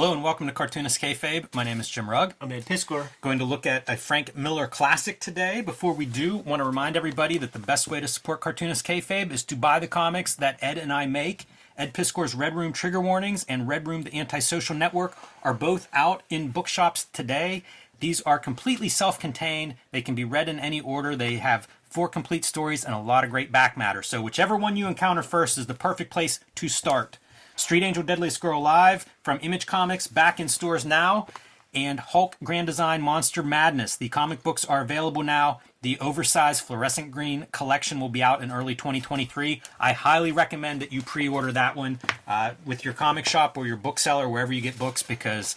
[0.00, 1.54] Hello and welcome to Cartoonist Kayfabe.
[1.54, 2.32] My name is Jim Rugg.
[2.40, 3.08] I'm Ed Piskor.
[3.20, 5.60] Going to look at a Frank Miller classic today.
[5.60, 9.30] Before we do, want to remind everybody that the best way to support Cartoonist Kayfabe
[9.30, 11.44] is to buy the comics that Ed and I make.
[11.76, 16.22] Ed Piskor's Red Room Trigger Warnings and Red Room The Antisocial Network are both out
[16.30, 17.62] in bookshops today.
[17.98, 19.74] These are completely self contained.
[19.90, 21.14] They can be read in any order.
[21.14, 24.02] They have four complete stories and a lot of great back matter.
[24.02, 27.18] So, whichever one you encounter first is the perfect place to start.
[27.60, 31.26] Street Angel Deadliest Girl Alive from Image Comics back in stores now.
[31.72, 33.94] And Hulk Grand Design Monster Madness.
[33.94, 35.60] The comic books are available now.
[35.82, 39.62] The oversized fluorescent green collection will be out in early 2023.
[39.78, 43.68] I highly recommend that you pre order that one uh, with your comic shop or
[43.68, 45.54] your bookseller, wherever you get books, because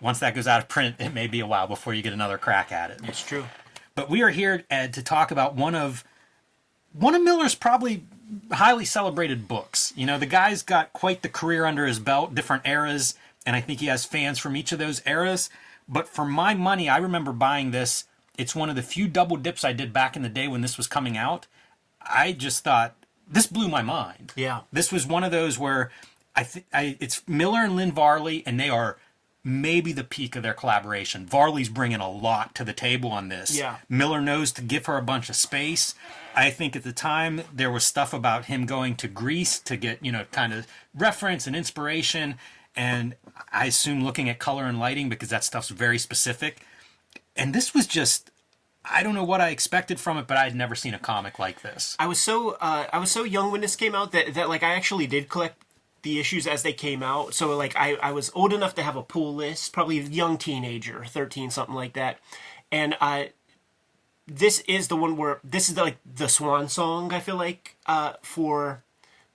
[0.00, 2.38] once that goes out of print, it may be a while before you get another
[2.38, 3.00] crack at it.
[3.04, 3.44] It's true.
[3.94, 6.02] But we are here, Ed, to talk about one of
[6.92, 8.04] one of Miller's probably
[8.52, 9.92] highly celebrated books.
[9.96, 13.60] You know, the guy's got quite the career under his belt, different eras, and I
[13.60, 15.50] think he has fans from each of those eras.
[15.88, 18.04] But for my money, I remember buying this.
[18.36, 20.76] It's one of the few double dips I did back in the day when this
[20.76, 21.46] was coming out.
[22.02, 22.94] I just thought
[23.28, 24.32] this blew my mind.
[24.36, 24.60] Yeah.
[24.72, 25.90] This was one of those where
[26.34, 28.98] I think it's Miller and Lynn Varley, and they are
[29.42, 31.24] maybe the peak of their collaboration.
[31.24, 33.56] Varley's bringing a lot to the table on this.
[33.56, 33.76] Yeah.
[33.88, 35.94] Miller knows to give her a bunch of space.
[36.36, 40.04] I think at the time there was stuff about him going to Greece to get,
[40.04, 42.36] you know, kind of reference and inspiration.
[42.76, 43.16] And
[43.50, 46.60] I assume looking at color and lighting because that stuff's very specific.
[47.34, 48.30] And this was just
[48.88, 51.38] I don't know what I expected from it, but I had never seen a comic
[51.38, 51.96] like this.
[51.98, 54.62] I was so uh, I was so young when this came out that, that like
[54.62, 55.62] I actually did collect
[56.02, 57.34] the issues as they came out.
[57.34, 60.38] So like I, I was old enough to have a pull list, probably a young
[60.38, 62.18] teenager, 13, something like that.
[62.70, 63.32] And I
[64.26, 67.76] this is the one where this is the, like the swan song, I feel like,
[67.86, 68.82] uh, for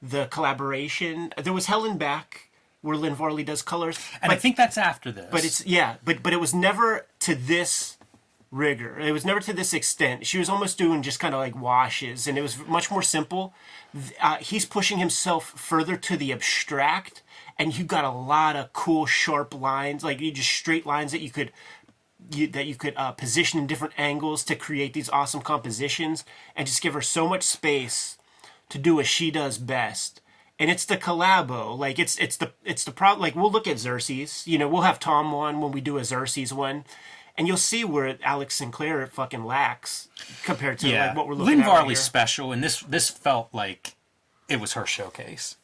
[0.02, 1.34] the collaboration.
[1.38, 2.50] There was Hell and Back
[2.82, 3.98] where Lynn Varley does colors.
[4.22, 5.28] And but, I think that's after this.
[5.32, 7.98] But it's yeah, but but it was never to this
[8.52, 9.00] rigor.
[9.00, 10.26] It was never to this extent.
[10.26, 13.54] She was almost doing just kind of like washes, and it was much more simple.
[14.22, 17.22] Uh, he's pushing himself further to the abstract,
[17.58, 21.22] and you got a lot of cool, sharp lines, like you just straight lines that
[21.22, 21.52] you could.
[22.30, 26.24] You, that you could uh, position in different angles to create these awesome compositions
[26.56, 28.18] and just give her so much space
[28.70, 30.22] to do what she does best
[30.58, 33.80] and it's the collabo like it's it's the it's the problem like we'll look at
[33.80, 36.86] xerxes you know we'll have tom one when we do a xerxes one
[37.38, 40.10] and you'll see where Alex Sinclair fucking lacks
[40.44, 41.08] compared to yeah.
[41.08, 41.68] like what we're looking Lynn at.
[41.68, 43.96] Lynn Varley's right special, and this this felt like
[44.50, 45.56] it was her showcase.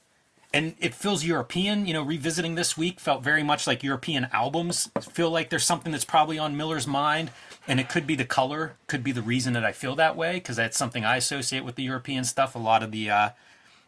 [0.57, 4.89] And it feels European, you know, revisiting this week felt very much like European albums.
[5.01, 7.29] Feel like there's something that's probably on Miller's mind,
[7.67, 10.33] and it could be the color, could be the reason that I feel that way,
[10.33, 12.55] because that's something I associate with the European stuff.
[12.55, 13.29] A lot of the uh,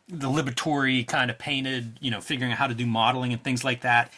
[0.07, 3.63] the liberatory kind of painted, you know, figuring out how to do modeling and things
[3.63, 4.13] like that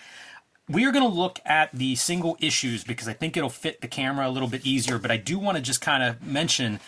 [0.70, 3.90] we are going to look at the single issues because I think it'll fit the
[3.90, 4.98] camera a little bit easier.
[5.00, 6.80] But I do want to just kind of mention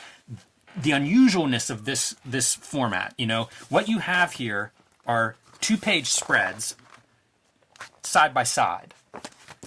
[0.81, 3.13] the unusualness of this this format.
[3.17, 4.71] You know, what you have here
[5.05, 6.75] are two page spreads
[8.03, 8.93] side by side.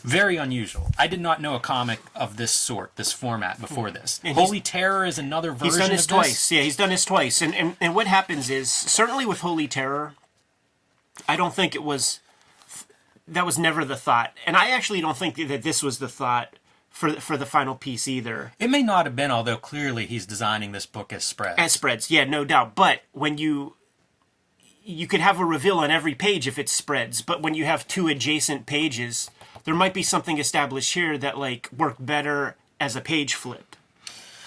[0.02, 0.92] Very unusual.
[0.98, 4.20] I did not know a comic of this sort, this format before this.
[4.22, 5.66] And Holy Terror is another version.
[5.66, 6.28] He's done this twice.
[6.28, 6.52] This.
[6.52, 7.42] Yeah, he's done this twice.
[7.42, 10.14] And, and and what happens is certainly with Holy Terror,
[11.26, 12.20] I don't think it was
[13.26, 16.56] that was never the thought, and I actually don't think that this was the thought
[16.90, 18.52] for for the final piece either.
[18.60, 21.58] It may not have been, although clearly he's designing this book as spreads.
[21.58, 22.74] As spreads, yeah, no doubt.
[22.74, 23.75] But when you
[24.86, 27.88] you could have a reveal on every page if it spreads, but when you have
[27.88, 29.30] two adjacent pages,
[29.64, 33.74] there might be something established here that like worked better as a page flip.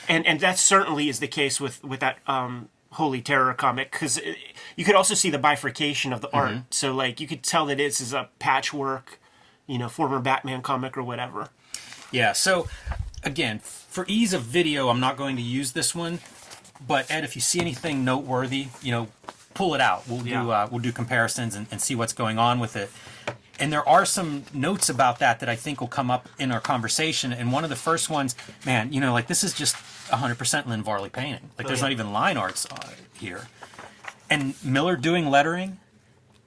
[0.07, 4.19] And and that certainly is the case with with that um, Holy Terror comic because
[4.77, 6.51] you could also see the bifurcation of the art.
[6.51, 6.61] Mm-hmm.
[6.69, 9.19] So like you could tell that this is a patchwork,
[9.67, 11.49] you know, former Batman comic or whatever.
[12.11, 12.31] Yeah.
[12.31, 12.69] So
[13.23, 16.19] again, for ease of video, I'm not going to use this one.
[16.87, 19.09] But Ed, if you see anything noteworthy, you know,
[19.59, 20.07] pull it out.
[20.07, 20.41] We'll yeah.
[20.41, 22.89] do uh, we'll do comparisons and, and see what's going on with it.
[23.59, 26.61] And there are some notes about that that I think will come up in our
[26.61, 27.33] conversation.
[27.33, 30.81] And one of the first ones, man, you know, like this is just 100% Lynn
[30.81, 31.49] Varley painting.
[31.57, 31.89] Like there's oh, yeah.
[31.89, 33.49] not even line arts uh, here.
[34.29, 35.77] And Miller doing lettering,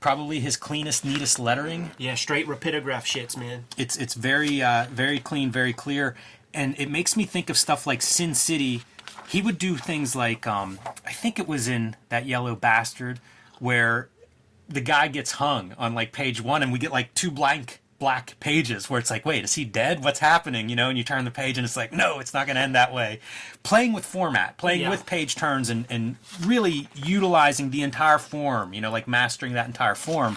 [0.01, 1.91] probably his cleanest, neatest lettering.
[1.99, 3.67] Yeah, straight rapidograph shits, man.
[3.77, 6.17] It's it's very uh, very clean, very clear,
[6.55, 8.85] and it makes me think of stuff like Sin City.
[9.33, 13.19] He would do things like um, I think it was in that Yellow Bastard
[13.61, 14.11] where
[14.69, 18.39] the guy gets hung on like page one, and we get like two blank black
[18.41, 20.05] pages where it's like, wait, is he dead?
[20.05, 20.69] What's happening?
[20.69, 22.61] You know, and you turn the page and it's like, no, it's not going to
[22.61, 23.21] end that way.
[23.63, 24.91] Playing with format, playing yeah.
[24.91, 29.67] with page turns, and, and really utilizing the entire form, you know, like mastering that
[29.67, 30.37] entire form.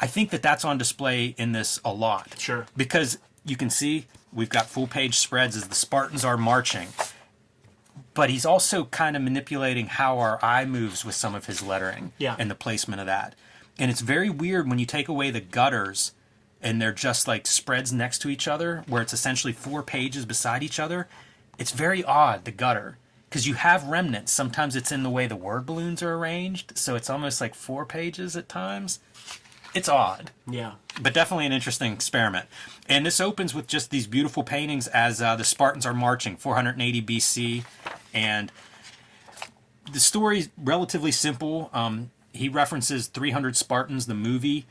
[0.00, 2.34] I think that that's on display in this a lot.
[2.40, 2.66] Sure.
[2.76, 6.88] Because you can see we've got full page spreads as the Spartans are marching.
[8.14, 12.12] But he's also kind of manipulating how our eye moves with some of his lettering
[12.18, 12.36] Yeah.
[12.38, 13.34] and the placement of that.
[13.78, 16.12] And it's very weird when you take away the gutters
[16.62, 20.62] and they're just like spreads next to each other, where it's essentially four pages beside
[20.62, 21.08] each other.
[21.58, 24.32] It's very odd, the gutter, because you have remnants.
[24.32, 27.84] Sometimes it's in the way the word balloons are arranged, so it's almost like four
[27.84, 29.00] pages at times.
[29.74, 30.74] It's odd Yeah.
[31.00, 32.46] but definitely an interesting experiment.
[32.88, 37.02] And this opens with just these beautiful paintings as uh, the Spartans are marching, 480
[37.02, 37.64] BC,
[38.14, 38.50] and
[39.92, 41.68] the story's relatively simple.
[41.72, 44.66] Um, he references 300 Spartans, the movie,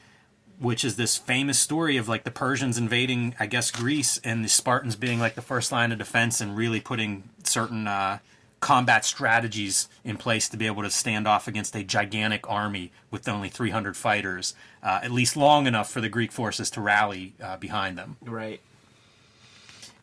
[0.60, 4.50] which is this famous story of like the Persians invading, I guess, Greece, and the
[4.50, 8.20] Spartans being like the first line of defense and really putting certain uh,
[8.60, 13.28] combat strategies in place to be able to stand off against a gigantic army with
[13.28, 17.58] only 300 fighters, uh, at least long enough for the Greek forces to rally uh,
[17.58, 18.16] behind them.
[18.22, 18.62] Right.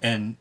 [0.03, 0.37] And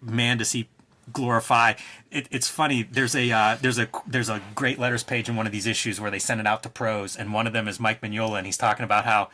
[0.00, 0.68] man, does he
[1.12, 1.74] glorify!
[2.10, 2.82] It, it's funny.
[2.82, 6.00] There's a uh, there's a there's a great letters page in one of these issues
[6.00, 8.46] where they send it out to pros, and one of them is Mike Mignola, and
[8.46, 9.30] he's talking about how,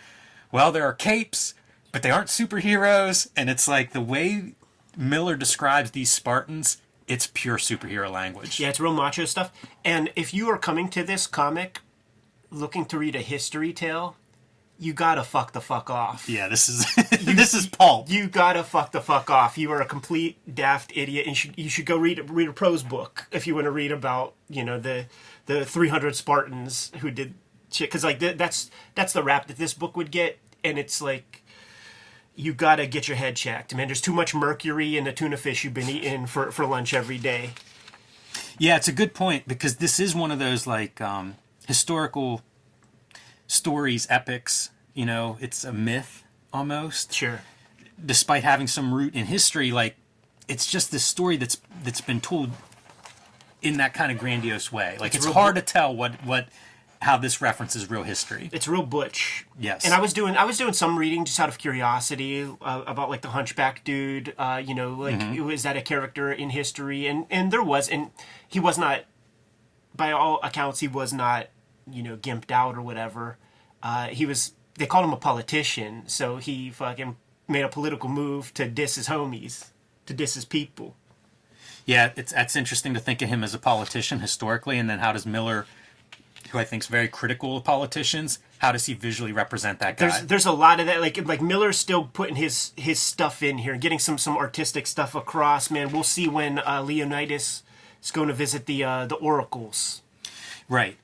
[0.52, 1.54] well, there are capes,
[1.92, 4.54] but they aren't superheroes, and it's like the way
[4.96, 6.78] Miller describes these Spartans.
[7.06, 8.60] It's pure superhero language.
[8.60, 9.50] Yeah, it's real macho stuff.
[9.82, 11.80] And if you are coming to this comic
[12.50, 14.16] looking to read a history tale,
[14.78, 16.28] you gotta fuck the fuck off.
[16.28, 18.08] Yeah, this is this is pulp.
[18.08, 19.58] You gotta fuck the fuck off.
[19.58, 22.52] You are a complete daft idiot, and you should, you should go read read a
[22.52, 25.06] prose book if you want to read about you know the
[25.46, 27.34] the 300 Spartans who did
[27.72, 27.88] shit.
[27.88, 31.42] Because like th- that's that's the rap that this book would get, and it's like
[32.36, 33.88] you gotta get your head checked, man.
[33.88, 37.18] There's too much mercury in the tuna fish you've been eating for for lunch every
[37.18, 37.50] day.
[38.58, 41.36] Yeah, it's a good point because this is one of those like um,
[41.66, 42.42] historical
[43.48, 44.70] stories, epics.
[44.94, 46.22] You know, it's a myth
[46.52, 47.12] almost.
[47.12, 47.40] Sure.
[48.04, 49.96] Despite having some root in history, like
[50.46, 52.50] it's just this story that's that's been told
[53.60, 54.96] in that kind of grandiose way.
[55.00, 56.48] Like it's, real hard to tell what what
[57.00, 58.50] how this references real history.
[58.52, 59.46] it's real butch.
[59.58, 59.84] Yes.
[59.84, 63.08] And I was doing I was doing some reading just out of curiosity uh, about
[63.08, 64.34] like the Hunchback dude.
[64.38, 67.06] Uh, you know, like was that a character in history?
[67.06, 68.10] And and there was, and
[68.48, 69.04] he was not,
[69.94, 71.48] by all accounts, he was not,
[71.92, 73.36] you know, gimped out or whatever.
[73.82, 74.52] Uh, he was.
[74.74, 77.16] They called him a politician, so he fucking
[77.48, 79.70] made a political move to diss his homies,
[80.06, 80.94] to diss his people.
[81.84, 85.12] Yeah, it's that's interesting to think of him as a politician historically, and then how
[85.12, 85.66] does Miller,
[86.50, 90.08] who I think is very critical of politicians, how does he visually represent that guy?
[90.08, 91.00] There's there's a lot of that.
[91.00, 95.14] Like like Miller's still putting his his stuff in here, getting some some artistic stuff
[95.14, 95.70] across.
[95.70, 97.62] Man, we'll see when uh, Leonidas
[98.02, 100.02] is going to visit the uh, the oracles.
[100.68, 100.98] Right.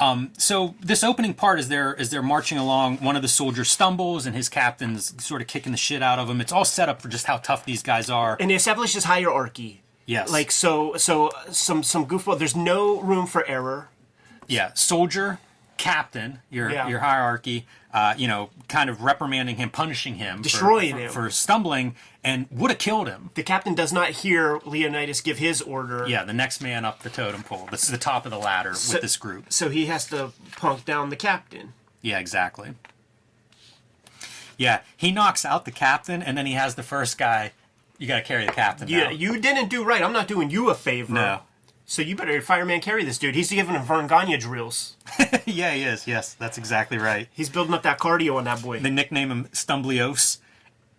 [0.00, 2.96] Um, so this opening part is they're is they're marching along.
[2.98, 6.28] One of the soldiers stumbles, and his captain's sort of kicking the shit out of
[6.30, 6.40] him.
[6.40, 8.36] It's all set up for just how tough these guys are.
[8.40, 9.82] And it establishes hierarchy.
[10.06, 10.30] Yes.
[10.32, 12.38] Like so so some some goofball.
[12.38, 13.88] There's no room for error.
[14.48, 15.38] yeah, soldier,
[15.76, 16.88] captain, your Yeah.
[16.88, 17.66] your hierarchy.
[17.92, 21.10] Uh, you know, kind of reprimanding him, punishing him, for- Destroying for, him.
[21.10, 23.30] for stumbling, and would have killed him.
[23.34, 26.06] The captain does not hear Leonidas give his order.
[26.08, 27.68] Yeah, the next man up the totem pole.
[27.70, 29.52] This is the top of the ladder So- with this group.
[29.52, 31.72] So he has to punk down the captain.
[32.02, 32.74] Yeah, exactly.
[34.56, 37.52] Yeah, he knocks out the captain, and then he has the first guy.
[37.98, 38.88] You got to carry the captain.
[38.88, 39.10] Yeah, now.
[39.10, 40.02] you didn't do right.
[40.02, 41.12] I'm not doing you a favor.
[41.12, 41.40] No.
[41.86, 43.34] So you better fireman carry this dude.
[43.34, 44.96] He's giving him Verne Gagne drills.
[45.46, 46.06] yeah, he is.
[46.06, 47.26] Yes, that's exactly right.
[47.32, 48.78] He's building up that cardio on that boy.
[48.78, 50.38] They nickname him Stumblios.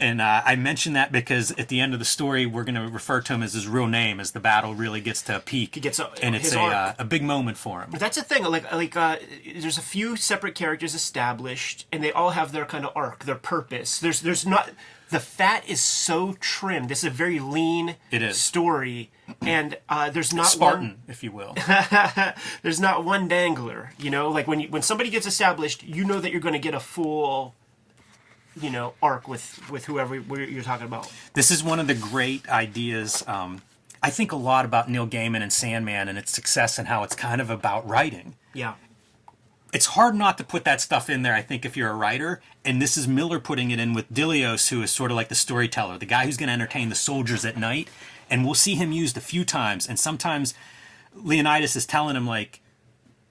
[0.02, 2.88] And uh, I mention that because at the end of the story, we're going to
[2.88, 5.80] refer to him as his real name as the battle really gets to a peak.
[5.82, 7.90] gets a- and it's a, uh, a big moment for him.
[7.92, 8.44] But that's the thing.
[8.44, 9.18] Like, like, uh,
[9.56, 13.36] there's a few separate characters established, and they all have their kind of arc, their
[13.36, 14.00] purpose.
[14.00, 14.72] There's, there's not.
[15.12, 16.88] The fat is so trim.
[16.88, 18.38] This is a very lean It is.
[18.40, 20.98] story, and uh, there's not Spartan, one.
[21.10, 21.54] if you will.
[22.64, 23.92] There's not one dangler.
[24.00, 26.60] You know, like when you, when somebody gets established, you know that you're going to
[26.60, 27.56] get a full,
[28.60, 31.12] you know, arc with with whoever you're talking about.
[31.34, 33.24] this is one of the great ideas.
[33.28, 33.62] Um,
[34.04, 37.16] I think a lot about Neil Gaiman and Sandman and its success and how it's
[37.16, 38.36] kind of about writing.
[38.54, 38.74] Yeah.
[39.74, 42.42] it's hard not to put that stuff in there, I think, if you're a writer.
[42.66, 45.36] And this is Miller putting it in with Dilios, who is sort of like the
[45.36, 47.90] storyteller, the guy who's going to entertain the soldiers at night.
[48.30, 49.88] And we'll see him used a few times.
[49.88, 50.54] And sometimes
[51.14, 52.61] Leonidas is telling him, like,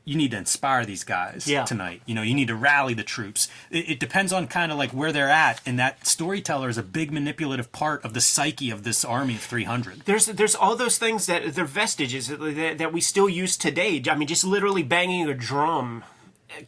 [0.05, 1.65] you need to inspire these guys Yeah.
[1.65, 2.03] tonight.
[2.07, 3.49] You know, you need to rally the troops.
[3.71, 5.61] It, it depends on kind of like where they're at.
[5.67, 9.41] And that storyteller is a big manipulative part of the psyche of this army of
[9.43, 10.01] 300.
[10.07, 14.03] There's there's all those things that they're vestiges that, that we still use today.
[14.11, 16.03] I mean, just literally banging a drum,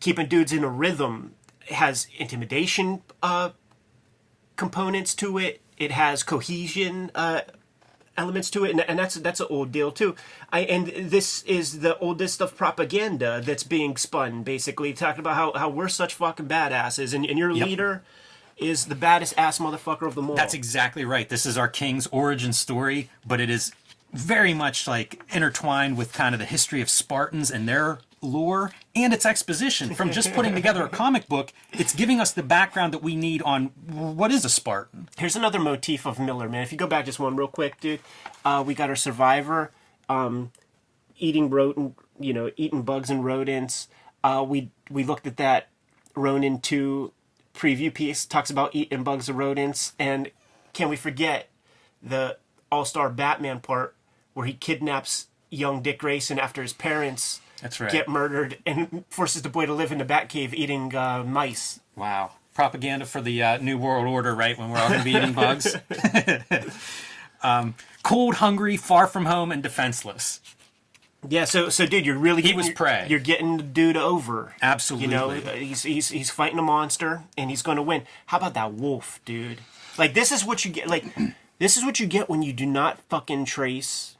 [0.00, 1.34] keeping dudes in a rhythm.
[1.70, 3.50] has intimidation uh,
[4.56, 5.60] components to it.
[5.78, 7.40] It has cohesion uh,
[8.16, 10.14] elements to it, and, and that's that's an old deal too.
[10.52, 15.52] I and this is the oldest of propaganda that's being spun, basically talking about how,
[15.54, 17.66] how we're such fucking badasses, and, and your Yep.
[17.66, 18.02] leader
[18.59, 20.37] is the baddest ass motherfucker of them all.
[20.37, 21.28] That's exactly right.
[21.28, 23.73] This is our king's origin story, but it is
[24.12, 29.12] very much like intertwined with kind of the history of Spartans and their lore and
[29.12, 29.94] its exposition.
[29.94, 33.42] From just putting together a comic book, it's giving us the background that we need
[33.42, 35.08] on what is a Spartan.
[35.18, 36.62] Here's another motif of Miller, man.
[36.62, 38.00] If you go back just one real quick, dude,
[38.44, 39.72] uh, we got our survivor,
[40.08, 40.52] um,
[41.18, 43.88] eating rodent, you know, eating bugs and rodents.
[44.24, 45.68] Uh, we we looked at that
[46.14, 47.12] Ronin two
[47.54, 50.30] preview piece talks about eating bugs and rodents, and
[50.72, 51.48] can we forget
[52.02, 52.38] the
[52.70, 53.94] All Star Batman part
[54.34, 57.90] where he kidnaps young Dick Grayson after his parents That's right.
[57.90, 61.81] get murdered and forces the boy to live in the Batcave eating uh, mice.
[61.97, 62.33] Wow.
[62.54, 64.59] Propaganda for the uh, New World Order, right?
[64.59, 65.75] When we're all going to be eating bugs.
[67.42, 70.40] um, cold, hungry, far from home, and defenseless.
[71.28, 73.07] Yeah, so so dude, you're really getting was prey.
[73.09, 74.54] You're getting the dude over.
[74.61, 75.07] Absolutely.
[75.07, 78.02] You know, he's he's he's fighting a monster and he's going to win.
[78.26, 79.61] How about that wolf, dude?
[79.97, 80.88] Like this is what you get.
[80.88, 81.04] Like
[81.61, 84.16] this is what you get when you do not fucking trace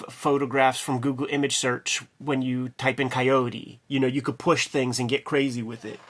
[0.00, 3.80] f- photographs from Google image search when you type in coyote.
[3.88, 6.00] You know, you could push things and get crazy with it.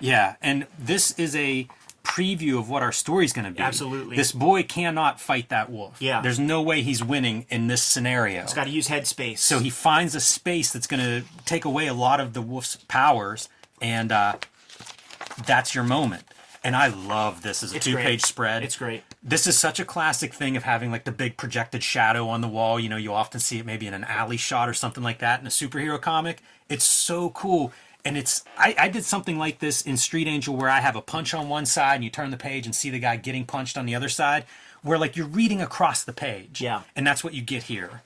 [0.00, 1.66] Yeah, and this is a
[2.02, 3.60] preview of what our story's going to be.
[3.60, 4.14] Absolutely.
[4.16, 5.96] This boy cannot fight that wolf.
[6.00, 6.20] Yeah.
[6.20, 8.42] There's no way he's winning in this scenario.
[8.42, 9.38] He's got to use headspace.
[9.38, 12.76] so he finds a space that's going to take away a lot of the wolf's
[12.88, 13.48] powers,
[13.80, 14.36] and uh,
[15.46, 16.24] that's your moment.
[16.62, 18.22] And I love this as a It's two-page great.
[18.22, 18.62] spread.
[18.62, 19.02] It's great.
[19.26, 22.48] This is such a classic thing of having like the big projected shadow on the
[22.48, 22.78] wall.
[22.78, 25.40] You know, you often see it maybe in an alley shot or something like that
[25.40, 26.42] in a superhero comic.
[26.68, 27.72] It's so cool.
[28.04, 31.00] And it's I, I did something like this in Street Angel where I have a
[31.00, 33.78] punch on one side and you turn the page and see the guy getting punched
[33.78, 34.44] on the other side,
[34.82, 36.60] where like you're reading across the page.
[36.60, 36.82] Yeah.
[36.94, 38.02] And that's what you get here.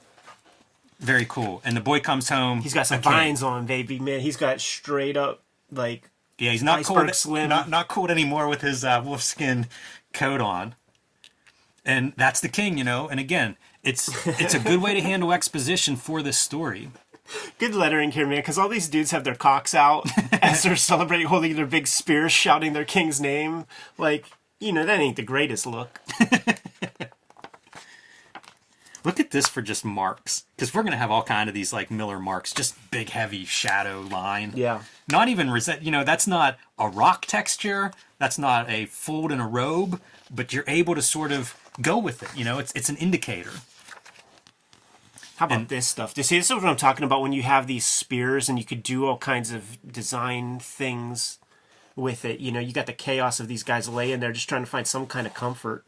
[1.01, 1.63] Very cool.
[1.65, 2.61] And the boy comes home.
[2.61, 4.21] he's got some vines on, baby man.
[4.21, 6.09] He's got straight up like
[6.39, 7.11] Yeah, he's not cold.
[7.27, 9.67] Not not cold anymore with his uh, wolfskin
[10.13, 10.77] coat on.
[11.89, 13.09] And that's the king, you know.
[13.09, 16.91] And again, it's it's a good way to handle exposition for this story.
[17.59, 20.07] good lettering here, man, because all these dudes have their cocks out
[20.43, 23.65] as they're celebrating, holding their big spears, shouting their king's name.
[23.97, 24.27] Like,
[24.61, 25.99] you know, that ain't the greatest look.
[29.05, 31.91] Look at this for just marks, because we're gonna have all kind of these like
[31.91, 34.53] Miller marks, just big heavy shadow line.
[34.55, 34.83] Yeah.
[35.11, 35.83] Not even reset.
[35.83, 37.93] You know, that's not a rock texture.
[38.19, 40.03] That's not a fold in a robe.
[40.31, 42.29] But you're able to sort of go with it.
[42.37, 43.53] You know, it's it's an indicator.
[45.37, 46.15] How about And- this stuff?
[46.15, 48.83] See, this is what I'm talking about when you have these spears and you could
[48.83, 51.39] do all kinds of design things
[51.95, 52.41] with it.
[52.41, 54.87] You know, you got the chaos of these guys laying there just trying to find
[54.87, 55.85] some kind of comfort.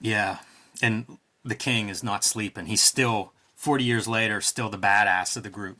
[0.00, 0.38] Yeah.
[0.82, 2.66] And the king is not sleeping.
[2.66, 5.78] He's still, 40 years later, still the badass of the group.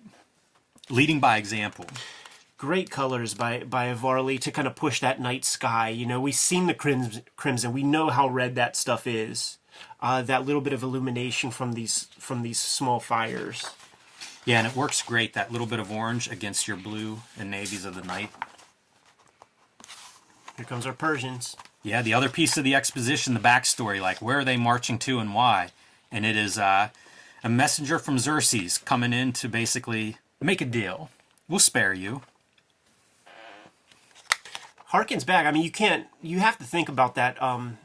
[0.88, 1.86] Leading by example.
[2.60, 5.88] Great colors by by Varley to kind of push that night sky.
[5.88, 7.22] You know, we've seen the crimson.
[7.34, 7.72] crimson.
[7.72, 9.56] We know how red that stuff is.
[9.98, 13.64] Uh, that little bit of illumination from these from these small fires.
[14.44, 17.86] Yeah, and it works great, that little bit of orange against your blue and navies
[17.86, 18.28] of the night.
[20.58, 21.56] Here comes our Persians.
[21.82, 25.18] Yeah, the other piece of the exposition, the backstory, like where are they marching to
[25.18, 25.70] and why?
[26.12, 26.90] And it is uh,
[27.42, 31.08] a messenger from Xerxes coming in to basically make a deal.
[31.48, 32.20] We'll spare you.
[34.92, 35.46] Harkens back.
[35.46, 36.06] I mean, you can't.
[36.22, 37.40] You have to think about that.
[37.42, 37.78] Um,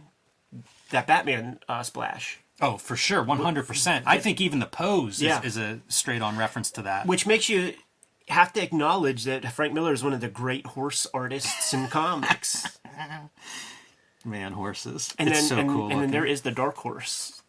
[0.91, 4.03] that Batman uh, splash, Oh, for sure, 100%.
[4.05, 5.39] I think even the pose Yeah.
[5.39, 7.05] is, is a straight on reference to that.
[7.07, 7.73] which makes you
[8.29, 12.79] have to acknowledge that Frank Miller is one of the great horse artists in comics.
[14.25, 15.13] Man, horses.
[15.19, 15.91] And it's then, so and, cool.
[15.91, 17.41] and then there is the Dark Horse.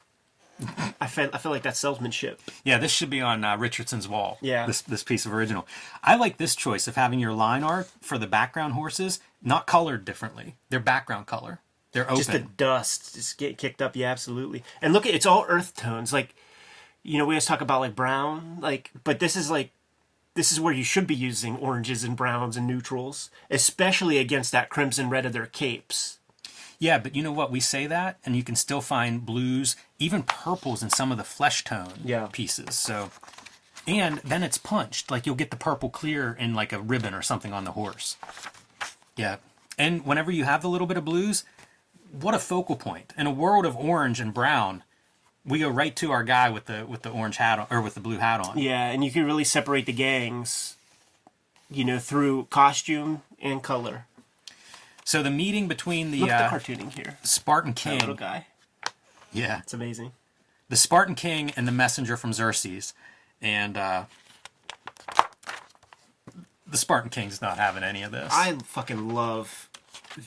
[1.00, 2.40] I feel I feel like that's salesmanship.
[2.64, 4.38] Yeah, this should be on uh, Richardson's wall.
[4.40, 4.66] Yeah.
[4.66, 5.66] This this piece of original.
[6.02, 10.04] I like this choice of having your line art for the background horses not colored
[10.04, 10.56] differently.
[10.70, 11.60] They're background color.
[11.92, 12.16] They're open.
[12.16, 13.96] Just the dust just get kicked up.
[13.96, 14.62] Yeah, absolutely.
[14.82, 16.12] And look at it's all earth tones.
[16.12, 16.34] Like,
[17.02, 19.70] you know, we always talk about like brown, like, but this is like,
[20.34, 24.68] this is where you should be using oranges and browns and neutrals, especially against that
[24.68, 26.18] crimson red of their capes.
[26.78, 27.50] Yeah, but you know what?
[27.50, 31.25] We say that, and you can still find blues, even purples in some of the
[31.25, 32.28] flesh tone Yeah.
[32.33, 32.75] pieces.
[32.78, 33.11] So,
[33.87, 35.11] and then it's punched.
[35.11, 38.16] Like you'll get the purple clear in like a ribbon or something on the horse.
[39.16, 39.37] Yeah,
[39.78, 41.45] and whenever you have the little bit of blues,
[42.12, 44.83] what a focal point in a world of orange and brown.
[45.45, 47.95] We go right to our guy with the with the orange hat on, or with
[47.95, 48.59] the blue hat on.
[48.59, 50.73] Yeah, and you can really separate the gangs.
[51.71, 54.06] you know, through costume and color.
[55.06, 57.16] So the meeting between the, Look at uh, the cartooning here.
[57.22, 58.46] Spartan That little King, guy.
[59.32, 60.10] yeah, It's amazing.
[60.68, 62.92] the Spartan King and the messenger from Xerxes,
[63.40, 64.04] and uh,
[66.66, 68.32] the Spartan King's not having any of this.
[68.32, 69.68] I fucking love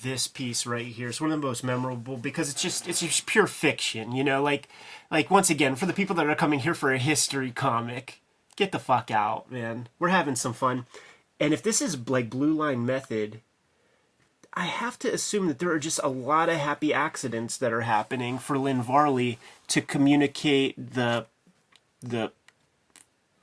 [0.01, 1.09] this piece right here.
[1.09, 4.41] It's one of the most memorable because it's just it's just pure fiction, you know,
[4.41, 4.69] like
[5.11, 8.21] like once again, for the people that are coming here for a history comic,
[8.55, 9.89] get the fuck out, man.
[9.99, 10.85] We're having some fun.
[11.37, 13.41] And if this is like Blue Line Method,
[14.59, 17.87] I have to assume that there are just a lot of happy accidents that are
[17.87, 21.27] happening for Lynn Varley to communicate the
[22.01, 22.33] the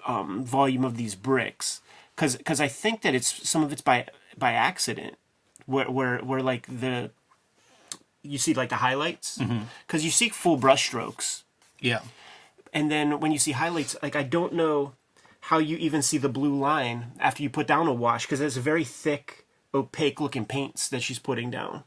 [0.07, 1.81] um, volume of these bricks.
[2.15, 5.17] Because because I think that it's some of it's by by accident
[5.65, 7.11] where where where like the
[8.23, 9.39] you see like the highlights?
[9.87, 11.45] Because you see full brush strokes
[11.81, 12.01] yeah,
[12.75, 14.93] and then when you see highlights like I don't know
[15.41, 18.59] how you even see the blue line after you put down a wash because it's
[18.59, 19.46] a very thick
[19.77, 21.85] opaque looking paints that she's putting down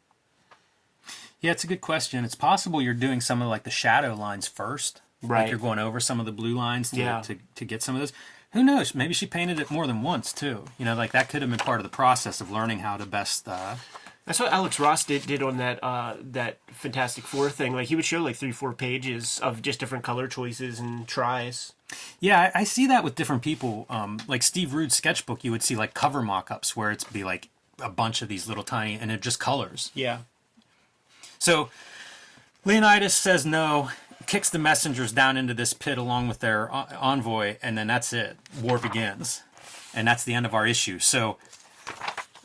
[1.41, 2.25] yeah, it's a good question.
[2.25, 5.43] It's possible you're doing some of like the shadow lines first, Right.
[5.43, 7.21] Like you're going over some of the blue lines to, Yeah.
[7.21, 8.13] to to get some of those.
[8.53, 8.95] Who knows?
[8.95, 10.65] Maybe she painted it more than once too.
[10.77, 13.05] You know, like that could have been part of the process of learning how to
[13.05, 13.47] best.
[13.47, 13.75] Uh,
[14.25, 17.73] That's what Alex Ross did did on that uh, that Fantastic Four thing.
[17.73, 21.73] Like he would show like three four pages of just different color choices and tries.
[22.21, 23.85] Yeah, I, I see that with different people.
[23.89, 27.49] Um, like Steve Rude's sketchbook, you would see like cover mock-ups where it's be like
[27.81, 29.91] a bunch of these little tiny, and it just colors.
[29.93, 30.19] Yeah,
[31.39, 31.69] So
[32.65, 33.89] Leonidas says no,
[34.25, 38.37] kicks the messengers down into this pit along with their envoy, and then that's it.
[38.61, 39.41] War begins,
[39.93, 40.99] and that's the end of our issue.
[40.99, 41.37] So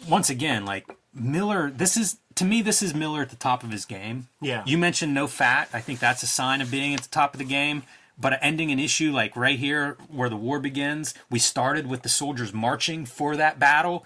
[0.08, 3.70] once again, like Miller, this is to me, this is Miller at the top of
[3.70, 4.28] his game.
[4.40, 4.62] Yeah.
[4.66, 5.68] You mentioned no fat.
[5.72, 7.84] I think that's a sign of being at the top of the game.
[8.18, 12.08] But ending an issue like right here where the war begins, we started with the
[12.08, 14.04] soldiers marching for that battle.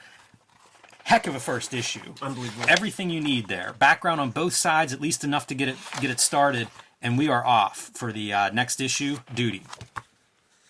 [1.08, 2.12] Heck of a first issue.
[2.20, 2.66] Unbelievable.
[2.68, 3.74] Everything you need there.
[3.78, 6.68] Background on both sides, at least enough to get it get it started,
[7.00, 9.16] and we are off for the uh, next issue.
[9.34, 9.62] Duty.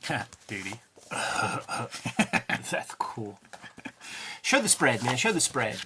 [0.46, 0.74] Duty.
[1.10, 3.40] that's cool.
[4.40, 5.16] Show the spread, man.
[5.16, 5.80] Show the spread.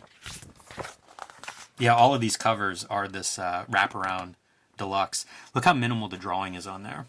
[1.78, 4.34] Yeah, all of these covers are this uh, wraparound
[4.76, 5.24] deluxe.
[5.54, 7.06] Look how minimal the drawing is on there.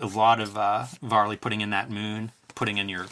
[0.00, 3.06] A lot of uh, Varley putting in that moon, putting in your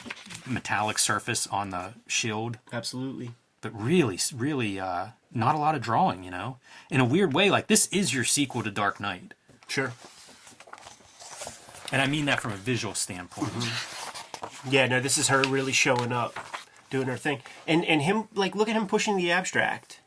[0.46, 3.30] metallic surface on the shield, Absolutely.
[3.62, 6.22] but really, really uh, not a lot of drawing.
[6.22, 6.58] You know,
[6.90, 9.32] in a weird way, like this is your sequel to Dark Knight,
[9.66, 9.94] Sure.
[11.90, 13.50] and I mean that from a visual standpoint.
[14.68, 16.38] Yeah, no, this is her really showing up,
[16.90, 20.00] doing her thing, and and him like look at him pushing the abstract,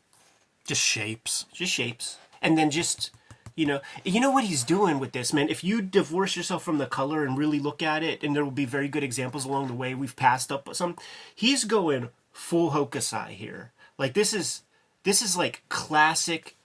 [0.68, 1.46] Just shapes.
[1.52, 3.10] just shapes, and then just
[3.54, 5.48] you know you know what he's doing with this man.
[5.48, 8.50] If you divorce yourself from the color and really look at it, and there will
[8.50, 9.94] be very good examples along the way.
[9.94, 10.96] We've passed up some.
[11.34, 13.72] He's going full Hokusai here.
[13.98, 14.62] Like this is
[15.04, 16.56] this is like classic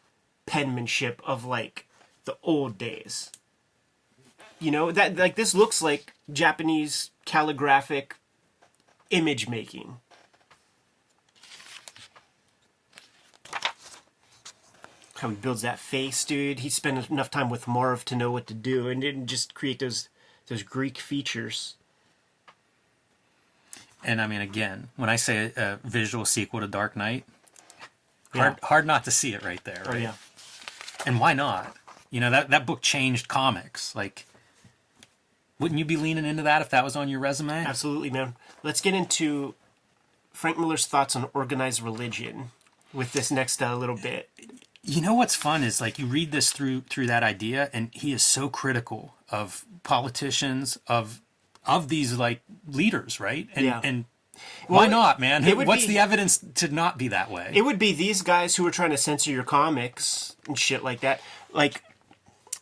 [0.45, 1.87] penmanship of like
[2.25, 3.31] the old days.
[4.59, 8.15] You know that like this looks like Japanese calligraphic
[9.09, 9.97] image making.
[15.19, 16.59] How he builds that face, dude.
[16.59, 19.79] He spent enough time with Marv to know what to do, and didn't just create
[19.79, 20.09] those
[20.47, 21.75] those Greek features.
[24.03, 27.25] And I mean, again, when I say a, a visual sequel to Dark Knight,
[28.33, 28.41] Yeah.
[28.41, 29.83] hard, hard not to see it right there.
[29.87, 30.01] Oh Right?
[30.03, 30.13] yeah,
[31.05, 31.75] And why not?
[32.11, 33.95] You know, that, that book changed comics.
[33.95, 34.25] Like,
[35.59, 37.65] wouldn't you be leaning into that if that was on your resume?
[37.65, 38.35] absolutely, man.
[38.63, 39.55] Let's get into
[40.31, 42.51] Frank Miller's thoughts on organized religion
[42.93, 44.29] with this next uh, little bit.
[44.89, 48.13] You know what's fun is like you read this through through that idea, and he
[48.13, 51.21] is so critical of politicians, of
[51.65, 53.49] of these like leaders, right?
[53.53, 53.81] And Yeah.
[53.83, 54.05] and
[54.67, 55.43] why Well, not, man?
[55.65, 57.51] What's be- the evidence to not be that way?
[57.53, 61.01] It would be these guys who are trying to censor your comics and shit like
[61.01, 61.19] that.
[61.51, 61.83] Like,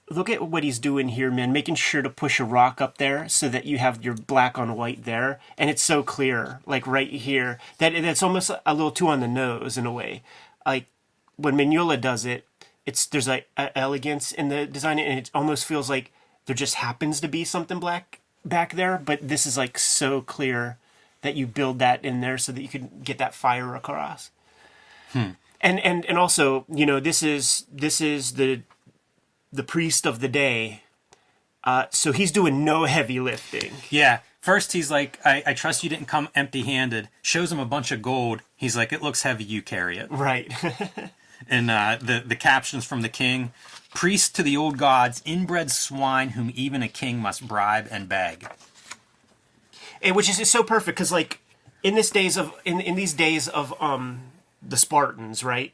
[0.10, 1.52] look at what he's doing here, man.
[1.54, 4.76] Making sure to push a rock up there so that you have your black on
[4.76, 9.10] white there, and it's so clear, like right here, that it's almost a little too
[9.10, 10.24] on the nose in a way.
[10.66, 10.88] Like
[11.38, 12.48] when Mignola does it,
[12.86, 16.12] it's there's like a elegance in the design, and it almost feels like
[16.46, 20.78] there just happens to be something black back there, but this is like so clear
[21.22, 24.30] that you build that in there so that you can get that fire across.
[25.14, 28.62] And and and also, you know, this is this is the
[29.52, 30.84] the priest of the day.
[31.64, 33.72] Uh, so he's doing no heavy lifting.
[33.90, 34.20] Yeah.
[34.40, 37.10] First, he's like, I, I trust you didn't come empty handed.
[37.24, 38.42] Shows him a bunch of gold.
[38.56, 40.12] He's like, it looks heavy, you carry it.
[40.12, 40.54] Right.
[41.48, 43.52] And uh, the, the captions from the king
[43.96, 48.46] Priest to the old gods, inbred swine whom even a king must bribe and beg.
[50.02, 51.40] and which is, is so perfect because like
[51.82, 55.72] in this days of in, in these days of um the Spartans, right?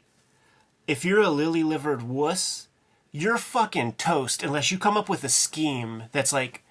[0.86, 2.68] If you're a lily livered wuss,
[3.10, 6.62] you're fucking toast unless you come up with a scheme that's like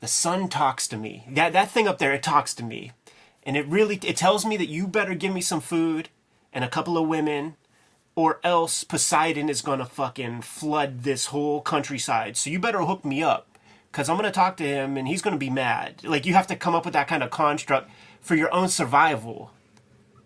[0.00, 1.24] the sun talks to me.
[1.30, 2.90] That that thing up there, it talks to me.
[3.44, 6.08] And it really it tells me that you better give me some food
[6.52, 7.54] and a couple of women
[8.14, 12.36] or else Poseidon is gonna fucking flood this whole countryside.
[12.36, 13.48] So you better hook me up.
[13.92, 16.02] Cause I'm gonna talk to him and he's gonna be mad.
[16.02, 19.52] Like you have to come up with that kind of construct for your own survival.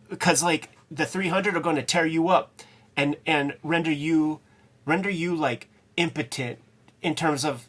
[0.09, 2.63] Because like the 300 are gonna tear you up
[2.97, 4.41] and and render you
[4.87, 6.59] render you like impotent
[7.03, 7.69] in terms of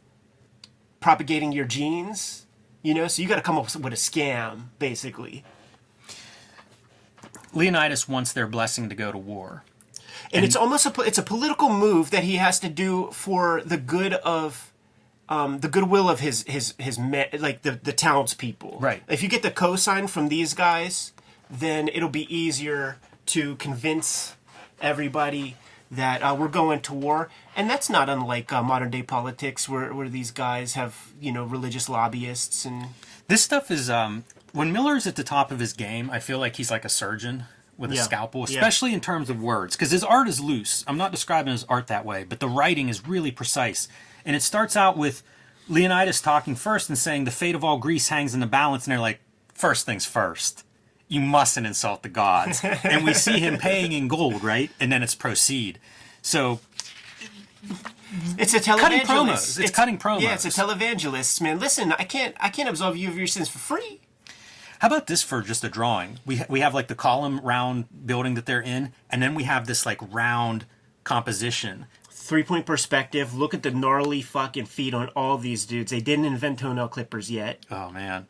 [1.00, 2.46] propagating your genes.
[2.82, 5.44] You know, so you got to come up with a scam, basically.
[7.54, 9.64] Leonidas wants their blessing to go to war.
[10.34, 13.78] And, it's almost a it's a political move that he has to do for the
[13.78, 14.72] good of
[15.28, 18.78] um, the goodwill of his his his me- like the the townspeople.
[18.80, 19.04] Right.
[19.08, 21.14] If you get the cosign from these guys,
[21.50, 24.36] then it'll be easier to convince
[24.82, 25.56] everybody
[25.92, 29.94] that uh, we're going to war, and that's not unlike uh, modern day politics, where
[29.94, 32.90] where these guys have you know religious lobbyists and
[33.28, 36.56] This stuff is um when Miller's at the top of his game, I feel like
[36.56, 37.46] he's like a surgeon
[37.80, 38.04] with a Yeah.
[38.04, 38.58] scalpel, Yeah.
[38.60, 40.84] especially in terms of words, because his art is loose.
[40.88, 43.88] I'm not describing his art that way, but the writing is really precise.
[44.26, 45.24] And it starts out with
[45.68, 48.92] Leonidas talking first and saying the fate of all Greece hangs in the balance, and
[48.92, 49.20] they're like,
[49.54, 50.64] first things first.
[51.08, 52.62] You mustn't insult the gods.
[52.84, 54.70] and we see him paying in gold, right?
[54.80, 55.80] And then it's proceed.
[56.22, 56.60] So
[58.38, 58.80] It's a televangelist.
[58.80, 59.60] Cutting promos.
[59.60, 60.22] It's cutting promos.
[60.22, 61.60] Yeah, it's a televangelist, man.
[61.60, 64.02] Listen, I can't I can't absolve you of your sins for free.
[64.80, 66.20] How about this for just a drawing?
[66.26, 69.44] We ha- we have like the column round building that they're in, and then we
[69.44, 70.66] have this like round
[71.04, 71.86] composition.
[72.10, 73.36] Three point perspective.
[73.36, 75.92] Look at the gnarly fucking feet on all these dudes.
[75.92, 77.66] They didn't invent toenail clippers yet.
[77.70, 78.28] Oh man,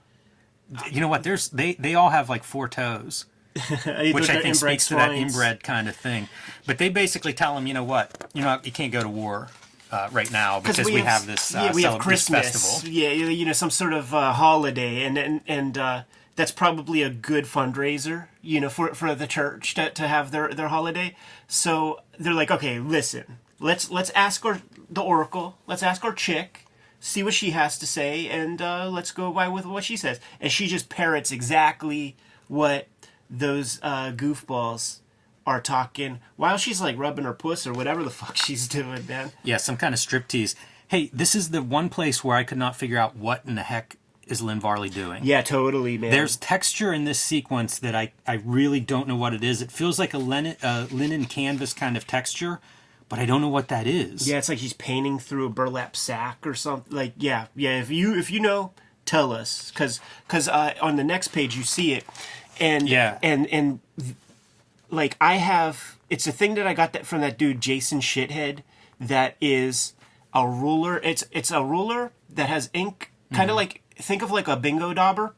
[0.92, 1.24] you know what?
[1.24, 5.64] There's they they all have like four toes, which I think speaks to that inbred
[5.64, 6.30] kind of thing.
[6.66, 8.28] But they basically tell them, you know what?
[8.34, 9.50] You know you can't go to war
[9.92, 12.52] uh, right now because we, have, this uh, yeah, we have Christmas.
[12.52, 12.90] festival.
[12.92, 16.04] Yeah, you you know some sort of uh, holiday, and and and uh,
[16.40, 20.48] that's probably a good fundraiser, you know, for for the church to, to have their
[20.54, 21.14] their holiday.
[21.50, 26.66] So they're like, okay, listen, let's let's ask our the oracle, let's ask our chick,
[27.02, 30.22] see what she has to say, and uh, let's go by with what she says.
[30.40, 32.16] And she just parrots exactly
[32.48, 32.88] what
[33.30, 35.00] those uh, goofballs
[35.46, 39.34] are talking while she's like rubbing her puss or whatever the fuck she's doing, man.
[39.44, 40.56] Yeah, some kind of striptease.
[40.88, 43.64] Hey, this is the one place where I could not figure out what in the
[43.64, 43.98] heck
[44.30, 45.24] is Lynn Varley doing.
[45.24, 46.12] Yeah, totally, man.
[46.12, 49.62] There's texture in this sequence that I, I really don't know what it is.
[49.62, 52.60] It feels like a linen, uh, linen canvas kind of texture,
[53.10, 54.28] but I don't know what that is.
[54.30, 56.96] Yeah, it's like he's painting through a burlap sack or something.
[56.96, 57.80] Like, yeah, yeah.
[57.82, 58.72] If you if you know,
[59.06, 62.06] tell us, because because uh, on the next page you see it,
[62.60, 63.18] and Yeah.
[63.24, 63.80] and and
[64.92, 68.60] like I have, it's a thing that I got that from that dude Jason Shithead.
[69.00, 69.94] That is
[70.34, 71.00] a ruler.
[71.04, 74.94] It's it's a ruler that has ink, kind of like think of like a bingo
[74.94, 75.34] dauber.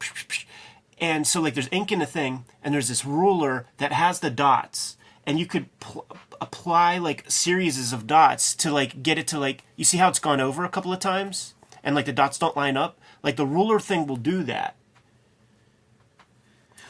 [0.98, 4.30] And so like there's ink in the thing, and there's this ruler that has the
[4.30, 4.96] dots,
[5.26, 6.06] and you could pl-
[6.40, 10.20] apply like series of dots to like get it to like you see how it's
[10.20, 12.98] gone over a couple of times, and like the dots don't line up.
[13.22, 14.76] Like the ruler thing will do that.